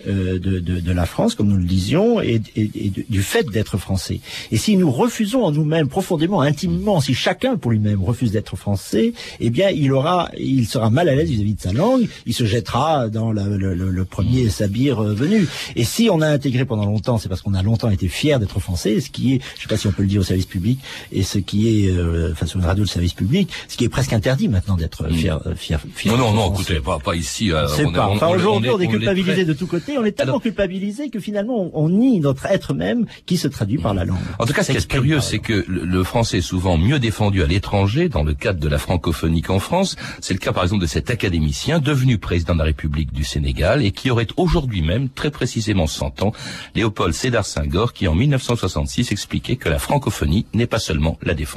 euh, 0.09 0.39
de, 0.39 0.59
de- 0.61 0.81
de 0.81 0.93
la 0.93 1.05
France, 1.05 1.35
comme 1.35 1.49
nous 1.49 1.57
le 1.57 1.65
disions, 1.65 2.21
et, 2.21 2.41
et- 2.57 2.71
et 2.87 2.91
du- 3.09 3.23
fait 3.23 3.47
d'être 3.51 3.77
français. 3.77 4.21
Et 4.53 4.57
si 4.57 4.77
nous 4.77 4.91
refusons 4.91 5.43
en 5.45 5.51
nous-mêmes, 5.53 5.89
profondément, 5.89 6.41
intimement, 6.41 7.01
si 7.01 7.12
chacun 7.15 7.57
pour 7.57 7.73
lui-même 7.73 8.03
refuse 8.03 8.31
d'être 8.33 8.57
français, 8.57 9.12
eh 9.41 9.51
bien, 9.51 9.69
il 9.71 9.93
aura, 9.93 10.31
il 10.39 10.67
sera 10.67 10.91
mal 10.91 11.09
à 11.09 11.15
l'aise 11.15 11.29
vis-à-vis 11.31 11.55
de 11.55 11.61
sa 11.61 11.73
langue. 11.73 12.09
Il 12.25 12.35
se 12.35 12.45
jettera 12.47 13.09
dans 13.09 13.33
la- 13.33 13.45
le, 13.45 13.75
le- 13.75 13.91
le 13.91 14.05
premier 14.05 14.49
sabir 14.49 15.01
euh, 15.03 15.12
venu. 15.15 15.47
Et 15.75 15.85
si 15.85 16.09
on 16.11 16.21
a 16.21 16.29
intégré 16.29 16.65
pendant 16.65 16.87
longtemps, 16.87 17.19
c'est 17.19 17.29
parce 17.29 17.43
qu'on 17.43 17.55
a 17.55 17.62
longtemps 17.62 17.91
été 17.91 18.09
fier 18.09 18.39
d'être 18.41 18.61
français, 18.61 19.01
ce 19.01 19.11
qui 19.11 19.35
est, 19.35 19.41
je 19.57 19.62
sais 19.62 19.69
pas 19.69 19.77
si 19.77 19.87
on 19.89 19.93
peut 19.93 20.03
le 20.03 20.09
dire 20.09 20.21
au 20.21 20.25
service 20.25 20.47
public, 20.47 20.79
et 21.12 21.23
ce 21.23 21.39
qui 21.39 21.66
est, 21.66 21.66
euh, 21.91 22.31
enfin 22.33 22.47
sur 22.47 22.59
une 22.61 22.65
radio 22.67 22.85
de 22.85 22.89
service 22.89 23.15
public, 23.15 23.51
ce 23.69 23.77
qui 23.77 23.85
est 23.85 23.89
presque 23.89 24.13
interdit 24.13 24.49
maintenant 24.49 24.77
d'être 24.77 25.09
fier, 25.13 25.41
euh, 25.47 25.55
fier, 25.55 25.81
fier. 25.95 26.13
Non, 26.13 26.19
non, 26.19 26.33
non, 26.33 26.53
écoutez, 26.53 26.81
pas, 26.81 26.99
pas 26.99 27.15
ici. 27.15 27.53
euh, 27.53 27.67
C'est 27.69 27.83
est- 27.83 27.93
pas. 27.93 28.07
Enfin, 28.09 28.29
aujourd'hui, 28.29 28.71
on 28.71 28.81
est, 28.81 28.87
on 28.87 28.91
culpabilisé 28.91 29.35
très- 29.35 29.45
de 29.45 29.53
tous 29.53 29.67
côtés. 29.67 29.99
On 29.99 30.05
est 30.05 30.13
tellement 30.13 30.41
culpabilisé 30.41 31.11
que 31.11 31.21
finalement, 31.21 31.71
on, 31.75 31.89
nie 31.89 32.21
notre 32.21 32.47
être 32.47 32.75
même 32.75 33.07
qui 33.27 33.37
se 33.37 33.49
traduit 33.49 33.79
par 33.79 33.95
la 33.95 34.05
langue. 34.05 34.19
En 34.39 34.45
tout 34.47 34.53
cas, 34.53 34.63
ce 34.65 34.73
qui 34.73 34.79
est 34.79 34.87
curieux, 34.89 35.21
c'est 35.21 35.39
que 35.39 35.65
le, 35.69 35.85
le 35.85 36.05
français 36.05 36.39
est 36.39 36.41
souvent 36.41 36.77
mieux 36.79 36.99
défendu 36.99 37.43
à 37.43 37.47
l'étranger, 37.47 38.09
dans 38.09 38.23
le 38.25 38.35
cadre 38.35 38.61
de 38.61 38.69
la 38.69 38.79
francophonie 38.79 39.43
qu'en 39.43 39.59
France. 39.59 39.97
C'est 40.21 40.35
le 40.35 40.41
cas, 40.41 40.53
par 40.53 40.63
exemple, 40.65 40.83
de 40.83 40.87
cet 40.87 41.11
académicien 41.11 41.79
devenu 41.79 42.19
président 42.19 42.55
de 42.55 42.59
la 42.59 42.65
République 42.65 43.13
du 43.13 43.25
Sénégal 43.25 43.85
et 43.85 43.93
qui 43.93 44.11
aurait 44.11 44.27
aujourd'hui 44.37 44.83
même, 44.83 45.09
très 45.09 45.31
précisément 45.31 45.87
100 45.87 46.23
ans, 46.23 46.33
Léopold 46.75 47.15
Sédar 47.15 47.47
Senghor, 47.47 47.93
qui 47.93 48.09
en 48.09 48.15
1966 48.15 49.13
expliquait 49.13 49.57
que 49.57 49.69
la 49.69 49.79
francophonie 49.79 50.47
n'est 50.55 50.67
pas 50.67 50.79
seulement 50.79 51.19
la 51.23 51.35
défense 51.35 51.56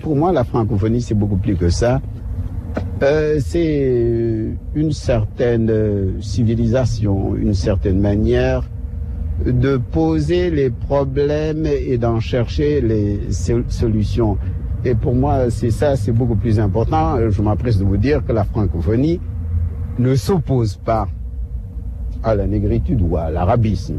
Pour 0.00 0.16
moi, 0.16 0.32
la 0.32 0.44
francophonie, 0.44 1.00
c'est 1.02 1.14
beaucoup 1.14 1.36
plus 1.36 1.56
que 1.56 1.68
ça. 1.70 2.00
Euh, 3.02 3.38
c'est 3.40 4.52
une 4.74 4.92
certaine 4.92 5.68
euh, 5.70 6.20
civilisation, 6.20 7.34
une 7.36 7.54
certaine 7.54 8.00
manière 8.00 8.68
de 9.44 9.76
poser 9.76 10.50
les 10.50 10.70
problèmes 10.70 11.66
et 11.66 11.98
d'en 11.98 12.20
chercher 12.20 12.80
les 12.80 13.32
sol- 13.32 13.64
solutions. 13.68 14.38
Et 14.84 14.94
pour 14.94 15.14
moi, 15.14 15.50
c'est 15.50 15.70
ça, 15.70 15.96
c'est 15.96 16.12
beaucoup 16.12 16.36
plus 16.36 16.58
important. 16.60 17.16
Je 17.30 17.42
m'empresse 17.42 17.78
de 17.78 17.84
vous 17.84 17.96
dire 17.98 18.24
que 18.24 18.32
la 18.32 18.44
francophonie 18.44 19.20
ne 19.98 20.14
s'oppose 20.14 20.76
pas 20.76 21.08
à 22.22 22.34
la 22.34 22.46
négritude 22.46 23.00
ou 23.02 23.16
à 23.16 23.30
l'arabisme. 23.30 23.96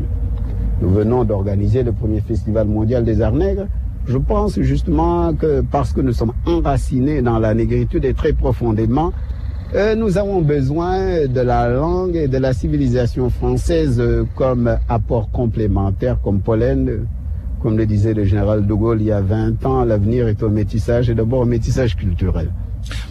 Nous 0.82 0.90
venons 0.90 1.24
d'organiser 1.24 1.84
le 1.84 1.92
premier 1.92 2.22
festival 2.22 2.68
mondial 2.68 3.04
des 3.04 3.22
arts 3.22 3.34
nègres. 3.34 3.68
Je 4.08 4.18
pense 4.18 4.60
justement 4.62 5.34
que 5.34 5.62
parce 5.62 5.92
que 5.92 6.00
nous 6.00 6.14
sommes 6.14 6.34
enracinés 6.46 7.22
dans 7.22 7.40
la 7.40 7.54
négritude 7.54 8.06
et 8.06 8.14
très 8.14 8.32
profondément, 8.32 9.12
euh, 9.76 9.96
nous 9.96 10.18
avons 10.18 10.42
besoin 10.42 11.28
de 11.28 11.42
la 11.42 11.68
langue 11.68 12.16
et 12.16 12.30
de 12.30 12.38
la 12.38 12.54
civilisation 12.54 13.30
française 13.30 14.02
comme 14.36 14.78
apport 14.88 15.30
complémentaire, 15.32 16.22
comme 16.22 16.40
pollen. 16.40 17.06
Comme 17.62 17.78
le 17.78 17.86
disait 17.86 18.14
le 18.14 18.24
général 18.24 18.66
de 18.66 18.74
Gaulle 18.74 19.02
il 19.02 19.08
y 19.08 19.12
a 19.12 19.20
20 19.20 19.66
ans, 19.66 19.84
l'avenir 19.84 20.28
est 20.28 20.42
au 20.44 20.50
métissage 20.50 21.10
et 21.10 21.16
d'abord 21.16 21.42
au 21.42 21.46
métissage 21.46 21.96
culturel. 21.96 22.50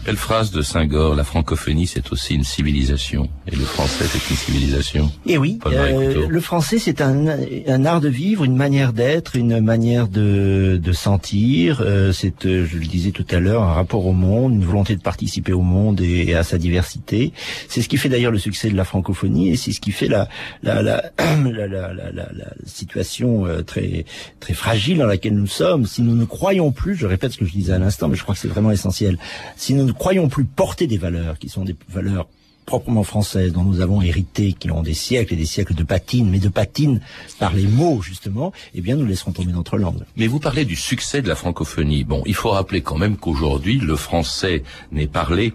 Belle 0.05 0.17
phrase 0.17 0.51
de 0.51 0.61
Saint-Gore, 0.61 1.15
la 1.15 1.23
francophonie 1.23 1.87
c'est 1.87 2.11
aussi 2.11 2.35
une 2.35 2.43
civilisation. 2.43 3.29
Et 3.47 3.55
le 3.55 3.65
français 3.65 4.05
c'est 4.07 4.29
une 4.29 4.35
civilisation. 4.35 5.11
Et 5.25 5.37
oui, 5.37 5.59
euh, 5.65 6.27
le 6.27 6.41
français 6.41 6.79
c'est 6.79 7.01
un, 7.01 7.25
un, 7.67 7.85
art 7.85 8.01
de 8.01 8.09
vivre, 8.09 8.43
une 8.43 8.55
manière 8.55 8.93
d'être, 8.93 9.35
une 9.35 9.59
manière 9.59 10.07
de, 10.07 10.79
de 10.81 10.91
sentir. 10.91 11.81
Euh, 11.81 12.11
c'est, 12.11 12.45
euh, 12.45 12.65
je 12.69 12.77
le 12.77 12.85
disais 12.85 13.11
tout 13.11 13.25
à 13.29 13.39
l'heure, 13.39 13.63
un 13.63 13.73
rapport 13.73 14.05
au 14.05 14.13
monde, 14.13 14.53
une 14.53 14.65
volonté 14.65 14.95
de 14.95 15.01
participer 15.01 15.53
au 15.53 15.61
monde 15.61 16.01
et, 16.01 16.33
à 16.33 16.43
sa 16.43 16.57
diversité. 16.57 17.33
C'est 17.67 17.81
ce 17.81 17.89
qui 17.89 17.97
fait 17.97 18.09
d'ailleurs 18.09 18.31
le 18.31 18.39
succès 18.39 18.69
de 18.69 18.75
la 18.75 18.85
francophonie 18.85 19.49
et 19.49 19.55
c'est 19.55 19.71
ce 19.71 19.79
qui 19.79 19.91
fait 19.91 20.07
la, 20.07 20.27
la, 20.63 20.81
la, 20.81 21.03
la, 21.23 21.67
la, 21.67 21.93
la, 21.93 22.11
la 22.11 22.53
situation 22.65 23.45
euh, 23.45 23.61
très, 23.61 24.05
très 24.39 24.53
fragile 24.53 24.97
dans 24.99 25.05
laquelle 25.05 25.35
nous 25.35 25.47
sommes. 25.47 25.85
Si 25.85 26.01
nous 26.01 26.15
ne 26.15 26.25
croyons 26.25 26.71
plus, 26.71 26.95
je 26.95 27.05
répète 27.05 27.33
ce 27.33 27.37
que 27.37 27.45
je 27.45 27.51
disais 27.51 27.73
à 27.73 27.79
l'instant, 27.79 28.07
mais 28.07 28.15
je 28.15 28.23
crois 28.23 28.35
que 28.35 28.41
c'est 28.41 28.47
vraiment 28.47 28.71
essentiel, 28.71 29.17
si 29.55 29.66
nous 29.73 29.85
ne 29.85 29.91
croyons 29.91 30.29
plus 30.29 30.45
porter 30.45 30.87
des 30.87 30.97
valeurs 30.97 31.39
qui 31.39 31.49
sont 31.49 31.63
des 31.63 31.75
valeurs 31.89 32.27
proprement 32.67 33.03
françaises 33.03 33.53
dont 33.53 33.63
nous 33.63 33.79
avons 33.79 34.01
hérité, 34.01 34.53
qui 34.53 34.69
ont 34.69 34.83
des 34.83 34.93
siècles 34.93 35.33
et 35.33 35.37
des 35.37 35.45
siècles 35.45 35.73
de 35.73 35.83
patine, 35.83 36.29
mais 36.29 36.39
de 36.39 36.49
patine 36.49 36.99
par 37.39 37.53
les 37.53 37.65
mots 37.65 38.01
justement, 38.01 38.51
eh 38.75 38.81
bien 38.81 38.97
nous 38.97 39.05
laisserons 39.05 39.31
tomber 39.31 39.53
notre 39.53 39.77
langue. 39.77 40.03
Mais 40.17 40.27
vous 40.27 40.39
parlez 40.39 40.65
du 40.65 40.75
succès 40.75 41.21
de 41.21 41.29
la 41.29 41.35
francophonie. 41.35 42.03
Bon, 42.03 42.21
il 42.25 42.35
faut 42.35 42.49
rappeler 42.49 42.81
quand 42.81 42.97
même 42.97 43.15
qu'aujourd'hui 43.15 43.79
le 43.79 43.95
français 43.95 44.63
n'est 44.91 45.07
parlé 45.07 45.53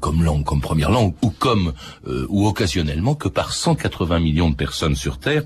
comme 0.00 0.22
langue, 0.24 0.44
comme 0.44 0.60
première 0.60 0.90
langue, 0.90 1.14
ou 1.22 1.30
comme 1.30 1.72
euh, 2.06 2.26
ou 2.28 2.46
occasionnellement 2.46 3.14
que 3.14 3.28
par 3.28 3.52
180 3.52 4.18
millions 4.18 4.50
de 4.50 4.56
personnes 4.56 4.96
sur 4.96 5.18
Terre. 5.18 5.44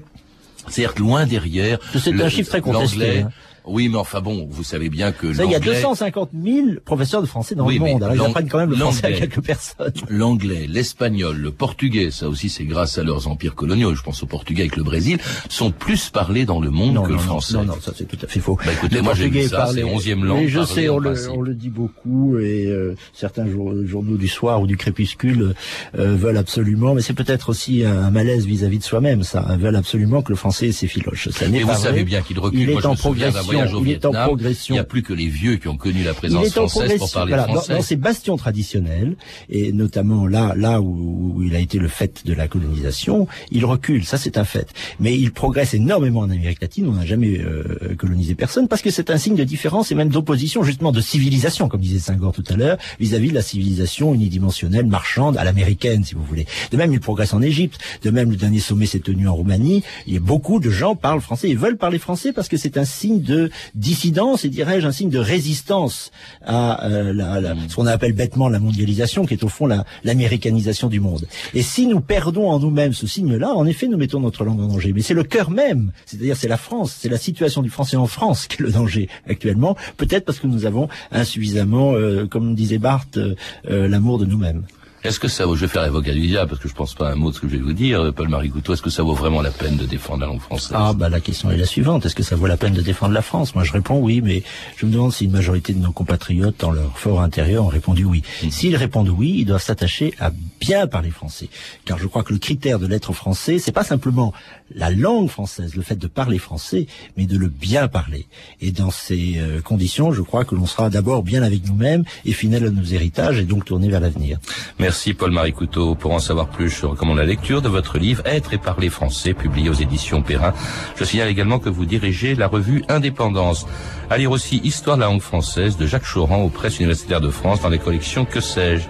C'est-à-dire 0.67 0.95
loin 0.99 1.27
derrière. 1.27 1.79
C'est 1.93 2.21
un 2.21 2.29
chiffre 2.31 2.49
très 2.49 2.63
contesté. 2.63 3.19
Hein. 3.19 3.31
Oui, 3.67 3.89
mais 3.89 3.97
enfin 3.97 4.21
bon, 4.21 4.47
vous 4.51 4.63
savez 4.63 4.91
bien 4.91 5.13
que 5.13 5.27
il 5.27 5.51
y 5.51 5.55
a 5.55 5.61
250 5.61 6.31
000 6.35 6.67
professeurs 6.85 7.23
de 7.23 7.27
français 7.27 7.55
dans 7.55 7.69
le 7.69 7.79
monde. 7.79 8.03
Alors 8.03 8.17
ils 8.17 8.23
apprennent 8.23 8.49
quand 8.49 8.59
même 8.59 8.71
le 8.71 8.77
français 8.77 9.07
à 9.07 9.13
quelques 9.13 9.41
personnes. 9.41 9.93
L'anglais, 10.09 10.67
l'espagnol, 10.69 11.37
le 11.37 11.51
portugais, 11.51 12.11
ça 12.11 12.29
aussi 12.29 12.51
c'est 12.51 12.65
grâce 12.65 12.99
à 12.99 13.05
leurs 13.05 13.27
empires 13.29 13.55
coloniaux. 13.55 13.95
Je 13.95 14.03
pense 14.03 14.23
au 14.23 14.27
Portugais 14.27 14.63
avec 14.63 14.77
le 14.77 14.83
Brésil, 14.83 15.19
sont 15.49 15.71
plus 15.71 16.11
parlés 16.11 16.45
dans 16.45 16.61
le 16.61 16.71
monde 16.71 17.07
que 17.07 17.13
le 17.13 17.19
français. 17.19 17.55
Non, 17.55 17.65
non, 17.65 17.81
ça 17.81 17.93
c'est 17.97 18.07
tout 18.07 18.19
à 18.23 18.29
fait 18.29 18.41
faux. 18.41 18.59
Bah, 18.65 18.73
écoutez, 18.73 19.01
moi 19.01 19.15
j'ai 19.15 19.29
vu 19.29 19.45
ça, 19.45 19.69
c'est 19.73 19.83
11e 19.83 20.23
langue. 20.23 20.47
je 20.47 20.65
sais, 20.65 20.89
on 20.89 20.99
le, 20.99 21.15
on 21.31 21.41
le, 21.41 21.55
dit 21.55 21.71
beaucoup 21.71 22.39
et 22.39 22.67
euh, 22.67 22.95
certains 23.13 23.47
journaux 23.47 24.17
du 24.17 24.29
soir 24.29 24.61
ou 24.61 24.67
du 24.67 24.77
crépuscule 24.77 25.55
euh, 25.99 26.17
veulent 26.17 26.37
absolument, 26.37 26.95
mais 26.95 27.01
c'est 27.01 27.15
peut-être 27.15 27.49
aussi 27.49 27.85
un, 27.85 28.11
malaise 28.11 28.45
vis-à-vis 28.47 28.79
de 28.79 28.85
soi-même, 28.85 29.23
ça, 29.23 29.57
veulent 29.59 29.77
absolument 29.77 30.21
que 30.23 30.31
le 30.31 30.37
français 30.37 30.73
s'effiloche. 30.73 31.29
Ça 31.31 31.47
et 31.47 31.63
vous 31.63 31.75
savez 31.75 32.05
bien 32.05 32.21
qu'il 32.21 32.39
recule. 32.39 32.61
Il 32.61 32.71
est 32.71 32.87
en 32.87 32.95
progression 32.95 33.54
il 33.55 33.91
est 33.91 34.05
en 34.05 34.13
progression. 34.13 34.75
Il 34.75 34.77
n'y 34.77 34.81
a 34.81 34.85
plus 34.85 35.03
que 35.03 35.13
les 35.13 35.29
vieux 35.29 35.57
qui 35.57 35.69
ont 35.69 35.77
connu 35.77 36.03
la 36.03 36.15
présence 36.15 36.49
française 36.51 36.99
pour 36.99 37.11
parler 37.11 37.35
français. 37.35 37.75
Dans, 37.75 37.83
ces 37.83 37.97
bastions 37.97 38.37
traditionnels, 38.37 39.17
et 39.49 39.73
notamment 39.73 40.27
là, 40.27 40.55
là 40.57 40.81
où, 40.81 41.43
il 41.45 41.55
a 41.55 41.59
été 41.59 41.79
le 41.79 41.89
fait 41.89 42.27
de 42.27 42.33
la 42.33 42.49
colonisation, 42.49 43.27
il 43.51 43.65
recule, 43.65 44.05
ça 44.05 44.19
c'est 44.19 44.39
un 44.39 44.45
fait. 44.45 44.69
Mais 45.01 45.17
il 45.17 45.33
progresse 45.33 45.75
énormément 45.75 46.21
en 46.21 46.31
Amérique 46.31 46.61
latine, 46.61 46.89
on 46.89 46.93
n'a 46.93 47.07
jamais 47.07 47.41
euh, 47.41 47.95
colonisé 47.97 48.35
personne, 48.35 48.69
parce 48.69 48.83
que 48.83 48.91
c'est 48.91 49.11
un 49.11 49.19
signe 49.19 49.37
de 49.37 49.45
différence 49.45 49.93
et 49.93 49.95
même 49.95 50.09
d'opposition, 50.09 50.63
justement 50.63 50.93
de 50.93 51.01
civilisation, 51.01 51.69
comme 51.69 51.81
disait 51.81 51.99
Senghor 51.99 52.33
tout 52.33 52.45
à 52.49 52.55
l'heure, 52.55 52.79
vis-à-vis 53.01 53.31
de 53.31 53.35
la 53.35 53.43
civilisation 53.43 54.15
unidimensionnelle, 54.15 54.87
marchande, 54.87 55.37
à 55.37 55.45
l'américaine, 55.45 56.05
si 56.05 56.15
vous 56.15 56.25
voulez. 56.25 56.47
De 56.71 56.77
même, 56.77 56.93
il 56.93 57.01
progresse 57.01 57.35
en 57.35 57.43
Égypte. 57.43 57.79
De 58.03 58.11
même, 58.11 58.31
le 58.31 58.37
dernier 58.37 58.61
sommet 58.61 58.87
s'est 58.87 59.01
tenu 59.01 59.29
en 59.29 59.35
Roumanie. 59.35 59.83
Il 60.07 60.15
y 60.15 60.17
a 60.17 60.21
beaucoup 60.21 60.61
de 60.61 60.71
gens 60.71 60.97
parlent 60.97 61.21
français 61.21 61.51
et 61.51 61.55
veulent 61.55 61.77
parler 61.77 61.99
français 61.99 62.33
parce 62.33 62.49
que 62.49 62.57
c'est 62.57 62.77
un 62.79 62.85
signe 62.85 63.21
de 63.21 63.44
dissidence 63.75 64.45
et 64.45 64.49
dirais-je 64.49 64.87
un 64.87 64.93
signe 64.93 65.11
de 65.11 65.19
résistance 65.19 66.11
à 66.45 66.87
euh, 66.87 67.13
la, 67.13 67.55
ce 67.69 67.75
qu'on 67.75 67.87
appelle 67.87 68.13
bêtement 68.13 68.49
la 68.49 68.59
mondialisation, 68.59 69.27
qui 69.27 69.35
est 69.35 69.45
au 69.45 69.49
fond 69.49 69.69
l'américanisation 70.05 70.89
du 70.89 71.01
monde. 71.01 71.27
Et 71.55 71.63
si 71.63 71.87
nous 71.87 72.01
perdons 72.01 72.51
en 72.51 72.59
nous-mêmes 72.59 72.93
ce 72.93 73.07
signe-là, 73.07 73.55
en 73.55 73.67
effet, 73.67 73.89
nous 73.89 73.97
mettons 73.97 74.21
notre 74.21 74.45
langue 74.45 74.61
en 74.61 74.67
danger. 74.67 74.93
Mais 74.93 75.03
c'est 75.03 75.15
le 75.15 75.25
cœur 75.25 75.51
même, 75.51 75.93
c'est-à-dire 76.07 76.37
c'est 76.37 76.49
la 76.49 76.57
France, 76.57 76.97
c'est 77.01 77.09
la 77.09 77.19
situation 77.19 77.63
du 77.63 77.71
français 77.71 77.97
en 77.97 78.07
France 78.07 78.47
qui 78.47 78.63
est 78.63 78.65
le 78.65 78.73
danger 78.73 79.09
actuellement. 79.29 79.77
Peut-être 79.97 80.25
parce 80.25 80.39
que 80.39 80.47
nous 80.47 80.67
avons 80.67 80.89
insuffisamment, 81.11 81.95
euh, 81.95 82.27
comme 82.27 82.55
disait 82.55 82.79
Barthes, 82.79 83.19
euh, 83.19 83.89
l'amour 83.89 84.19
de 84.19 84.27
nous-mêmes. 84.27 84.65
Est-ce 85.05 85.21
que 85.21 85.29
ça 85.29 85.45
vaut, 85.45 85.55
je 85.55 85.61
vais 85.61 85.69
faire 85.69 85.83
l'avocat 85.83 86.15
du 86.15 86.27
diable 86.27 86.49
parce 86.49 86.63
que 86.63 86.67
je 86.67 86.73
pense 86.73 86.95
pas 86.95 87.13
un 87.13 87.15
mot 87.15 87.29
de 87.29 87.35
ce 87.35 87.41
que 87.41 87.47
je 87.47 87.57
vais 87.57 87.63
vous 87.63 87.75
dire, 87.75 88.11
Paul-Marie 88.15 88.49
Couteau, 88.49 88.73
est-ce 88.73 88.81
que 88.81 88.89
ça 88.89 89.03
vaut 89.03 89.13
vraiment 89.13 89.43
la 89.43 89.51
peine 89.51 89.77
de 89.77 89.85
défendre 89.85 90.21
la 90.21 90.27
langue 90.29 90.41
française? 90.41 90.73
Ah 90.75 90.95
bah 90.95 91.11
la 91.11 91.21
question 91.21 91.51
est 91.51 91.59
la 91.59 91.67
suivante, 91.67 92.07
est-ce 92.07 92.15
que 92.15 92.23
ça 92.23 92.37
vaut 92.37 92.47
la 92.47 92.57
peine 92.57 92.73
de 92.73 92.81
défendre 92.81 93.13
la 93.13 93.21
France? 93.21 93.55
Moi 93.55 93.65
je 93.65 93.73
réponds 93.73 93.99
oui, 93.99 94.23
mais 94.25 94.43
je 94.79 94.87
me 94.87 94.91
demande 94.91 95.13
si 95.13 95.27
une 95.27 95.33
majorité 95.33 95.75
de 95.75 95.79
nos 95.79 95.93
compatriotes 95.93 96.59
dans 96.59 96.73
leur 96.73 96.99
fort 96.99 97.21
intérieur 97.21 97.67
ont 97.67 97.69
répondu 97.69 98.07
oui. 98.07 98.23
Mmh. 98.43 98.51
S'ils 98.51 98.77
répondent 98.77 99.11
oui, 99.11 99.35
ils 99.41 99.45
doivent 99.45 99.63
s'attacher 99.63 100.15
à 100.21 100.31
bien 100.59 100.87
parler 100.87 101.11
français. 101.11 101.51
Car 101.85 101.99
je 101.99 102.07
crois 102.07 102.23
que 102.23 102.33
le 102.33 102.39
critère 102.39 102.79
de 102.79 102.87
l'être 102.87 103.13
français, 103.13 103.59
c'est 103.59 103.73
pas 103.73 103.85
simplement 103.85 104.33
la 104.75 104.89
langue 104.89 105.29
française, 105.29 105.75
le 105.75 105.83
fait 105.83 105.97
de 105.97 106.07
parler 106.07 106.39
français, 106.39 106.87
mais 107.19 107.27
de 107.27 107.37
le 107.37 107.49
bien 107.49 107.89
parler. 107.89 108.27
Et 108.63 108.73
dans 108.73 108.91
ces 108.91 109.35
euh, 109.37 109.61
conditions, 109.61 110.13
je 110.13 110.23
crois 110.23 110.47
que 110.47 110.55
l'on 110.55 110.65
sera 110.65 110.89
d'abord 110.89 111.23
bien 111.23 111.43
avec 111.43 111.67
nous-mêmes 111.67 112.05
et 112.25 112.33
fidèle 112.33 112.65
à 112.65 112.71
nos 112.71 112.85
héritages 112.85 113.39
et 113.39 113.45
donc 113.45 113.67
tourné 113.67 113.91
vers 113.91 114.01
l'avenir. 114.01 114.39
Merci 114.79 114.94
Paul-Marie 114.95 115.53
Couteau. 115.53 115.95
Pour 115.95 116.13
en 116.13 116.21
savoir 116.21 116.47
plus, 116.49 116.71
je 116.71 116.87
recommande 116.87 117.19
la 117.19 117.25
lecture 117.25 117.61
de 117.61 117.69
votre 117.69 117.99
livre 117.99 118.23
Être 118.25 118.55
et 118.55 118.59
parler 118.59 118.89
français, 118.89 119.35
publié 119.35 119.69
aux 119.69 119.75
éditions 119.75 120.23
Perrin. 120.23 120.55
Je 120.97 121.05
signale 121.05 121.29
également 121.29 121.59
que 121.59 121.69
vous 121.69 121.85
dirigez 121.85 122.35
la 122.35 122.47
revue 122.47 122.85
Indépendance. 122.89 123.67
À 124.09 124.19
lire 124.19 124.31
aussi 124.31 124.61
Histoire 124.63 124.97
de 124.97 125.03
la 125.03 125.09
langue 125.09 125.21
française 125.21 125.77
de 125.77 125.87
Jacques 125.87 126.07
Choran 126.11 126.43
aux 126.43 126.49
presses 126.49 126.79
universitaires 126.79 127.21
de 127.21 127.29
France 127.29 127.61
dans 127.61 127.69
les 127.69 127.79
collections 127.79 128.25
Que 128.25 128.41
sais-je. 128.41 128.85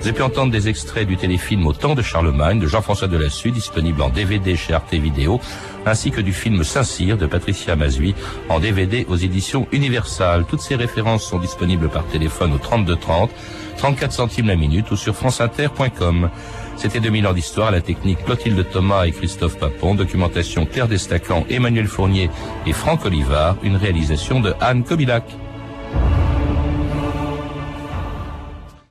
Vous 0.00 0.08
avez 0.08 0.16
pu 0.16 0.22
entendre 0.22 0.50
des 0.50 0.68
extraits 0.68 1.06
du 1.06 1.18
téléfilm 1.18 1.66
Au 1.66 1.74
temps 1.74 1.94
de 1.94 2.00
Charlemagne 2.00 2.58
de 2.58 2.66
Jean-François 2.66 3.06
Delassus, 3.06 3.50
disponible 3.50 4.00
en 4.00 4.08
DVD 4.08 4.56
chez 4.56 4.72
Arte 4.72 4.94
Vidéo, 4.94 5.40
ainsi 5.84 6.10
que 6.10 6.22
du 6.22 6.32
film 6.32 6.64
Saint-Cyr 6.64 7.18
de 7.18 7.26
Patricia 7.26 7.76
Mazui 7.76 8.14
en 8.48 8.60
DVD 8.60 9.04
aux 9.10 9.16
éditions 9.16 9.66
Universal. 9.72 10.46
Toutes 10.48 10.62
ces 10.62 10.74
références 10.74 11.24
sont 11.24 11.38
disponibles 11.38 11.90
par 11.90 12.06
téléphone 12.06 12.54
au 12.54 12.58
3230, 12.58 13.30
34 13.80 14.12
centimes 14.12 14.48
la 14.48 14.56
minute 14.56 14.90
ou 14.90 14.96
sur 14.96 15.16
franceinter.com. 15.16 16.28
C'était 16.76 17.00
2000 17.00 17.26
ans 17.26 17.32
d'histoire 17.32 17.70
la 17.70 17.80
technique 17.80 18.22
Clotilde 18.26 18.66
Thomas 18.70 19.06
et 19.06 19.10
Christophe 19.10 19.58
Papon, 19.58 19.94
documentation 19.94 20.66
Claire 20.66 20.86
Destacant, 20.86 21.46
Emmanuel 21.48 21.86
Fournier 21.86 22.28
et 22.66 22.74
Franck 22.74 23.06
Olivard, 23.06 23.56
une 23.62 23.76
réalisation 23.76 24.40
de 24.40 24.54
Anne 24.60 24.84
Kobilac. 24.84 25.24